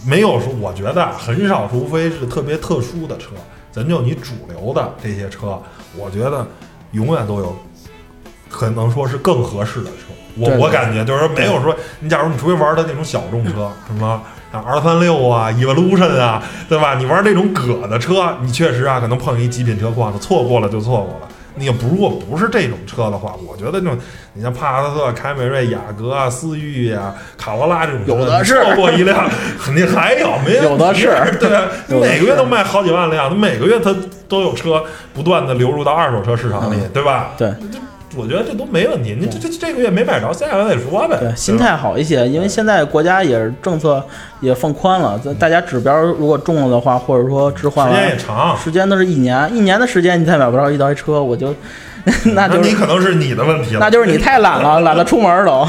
[0.05, 3.31] 没有说，我觉得很少，除非是特别特殊的车，
[3.71, 5.61] 咱就你主流的这些车，
[5.95, 6.45] 我觉得
[6.91, 7.55] 永远都有
[8.49, 10.13] 可能说是更合适的车。
[10.37, 14.21] 我我感觉就是说，没有说你假如你除非玩的那种小众车，什么
[14.51, 16.95] 像 R 三六啊、Evolution 啊，对吧？
[16.95, 21.27] 你玩这种葛的车，你确实啊，可能碰一极品车况，错过了就错过了。
[21.57, 23.97] 你不如果不是这种车的话，我觉得那种
[24.33, 29.29] 你像帕萨特、凯美瑞、雅阁啊、思域啊、卡罗拉这种有的是，错过一辆
[29.59, 33.95] 肯定还有，没有的是，对，每个月都卖好几万辆，每个月它
[34.29, 34.83] 都有车
[35.13, 37.31] 不断的流入到二手车市场里，对吧？
[37.37, 37.53] 对。
[38.17, 41.17] 我觉得这都没问题，你这这这个月没买着，下个月再说呗。
[41.19, 44.03] 对，心态好一些，因为现在国家也是政策
[44.41, 51.53] 也放宽了，大家指标如果中了的话，或者说置换时间也长，时间都是一年，一年的时间你再买不着一台车，我就
[52.33, 55.67] 那就是你可能是你的问题了，那就是你太懒了， 懒得出门都，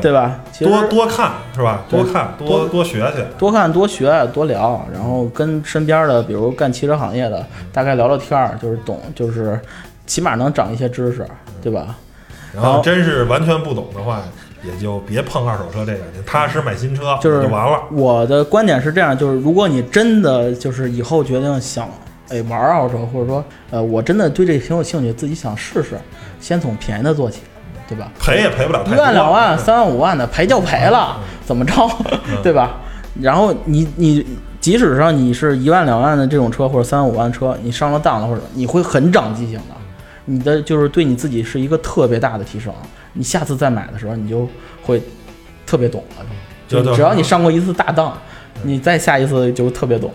[0.00, 0.40] 对 吧？
[0.58, 1.84] 多多看是吧？
[1.88, 9.60] 多看多多学去，多看多学多聊，然后跟身边的比如干汽车行业的大概聊聊天儿，就是懂就是。
[10.06, 11.26] 起码能长一些知识，
[11.60, 11.96] 对吧？
[12.54, 14.22] 然后真是完全不懂的话，
[14.64, 17.82] 也就别碰二手车这个，你踏实买新车就是就完了。
[17.90, 21.86] 我的观点是这样，就是如果你真的就是以后决定想
[22.30, 25.98] 哎玩二手车，或者说呃我真的对这挺有兴趣，自己想试试，
[26.40, 27.40] 先从便宜的做起，
[27.86, 28.10] 对吧？
[28.18, 31.74] 赔也赔不了一万两万三万五万的赔就赔了，怎么着，
[32.42, 32.76] 对吧？
[33.20, 34.26] 然后你你
[34.60, 39.75] 即使说你是一万两万的这种车或者三万五万车，你上了当了或者你会很长记性的。
[40.28, 42.74] 你的就是对你自己是一个特别大的提升，
[43.12, 44.46] 你下次再买的时候，你就
[44.82, 45.00] 会
[45.64, 46.26] 特别懂了。
[46.68, 48.16] 就只要你上过一次大当，
[48.64, 50.12] 你再下一次就特别懂。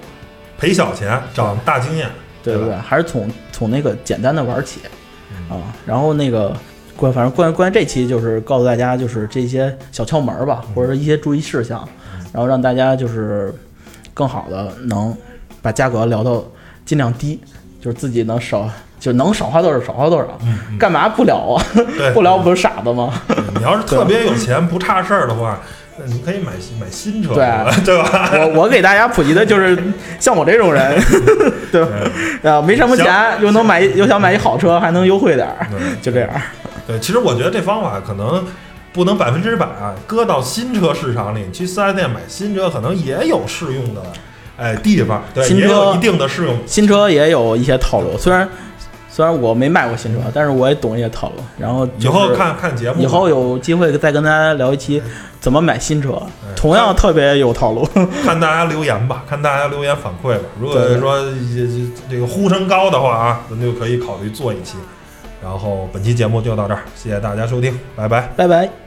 [0.57, 2.09] 赔小钱长大经验，
[2.43, 4.81] 对不对，还是从从那个简单的玩起
[5.49, 5.73] 啊。
[5.85, 6.53] 然后那个
[6.97, 11.87] 关，反正关关于这期就是告诉大家，就是这些小窍门吧，或者一些注意事项，
[12.33, 13.53] 然后让大家就是
[14.13, 15.15] 更好的能
[15.61, 16.43] 把价格聊到
[16.85, 17.39] 尽量低，
[17.79, 18.69] 就是自己能少。
[19.01, 20.27] 就能少花多少少花多少，
[20.79, 21.65] 干嘛不聊啊？
[22.13, 23.11] 不聊不是傻子吗？
[23.55, 25.59] 你要是特别有钱不差事儿的话，
[25.97, 28.29] 那你可以买买新车，对对吧？
[28.31, 29.75] 我我给大家普及的就是
[30.19, 31.01] 像我这种人，
[31.71, 31.89] 对吧？
[32.51, 35.67] 啊，没什么钱又能买又想买一好车，还能优惠点儿，
[35.99, 36.29] 就这样。
[36.85, 38.45] 对，其实我觉得这方法可能
[38.93, 44.01] 不能百分之百啊，搁到新车市场里，去四 S 店买新车可能也有适用的
[44.57, 48.47] 哎地方，对，新车一定的适用，新车也有一些套路，虽然。
[49.11, 51.43] 虽然我没卖过新车，但是我也懂一些套路。
[51.59, 55.03] 然后以后看看节目，以后有机会再跟大家聊一期
[55.41, 56.21] 怎么买新车，
[56.55, 57.85] 同样特别有套路。
[58.23, 60.43] 看大家留言吧，看大家留言反馈吧。
[60.59, 61.19] 如果说
[62.09, 64.77] 这个呼声高的话啊，咱就可以考虑做一期。
[65.43, 68.80] 然后本期节目就到这儿，谢谢大家收听，拜拜，拜拜。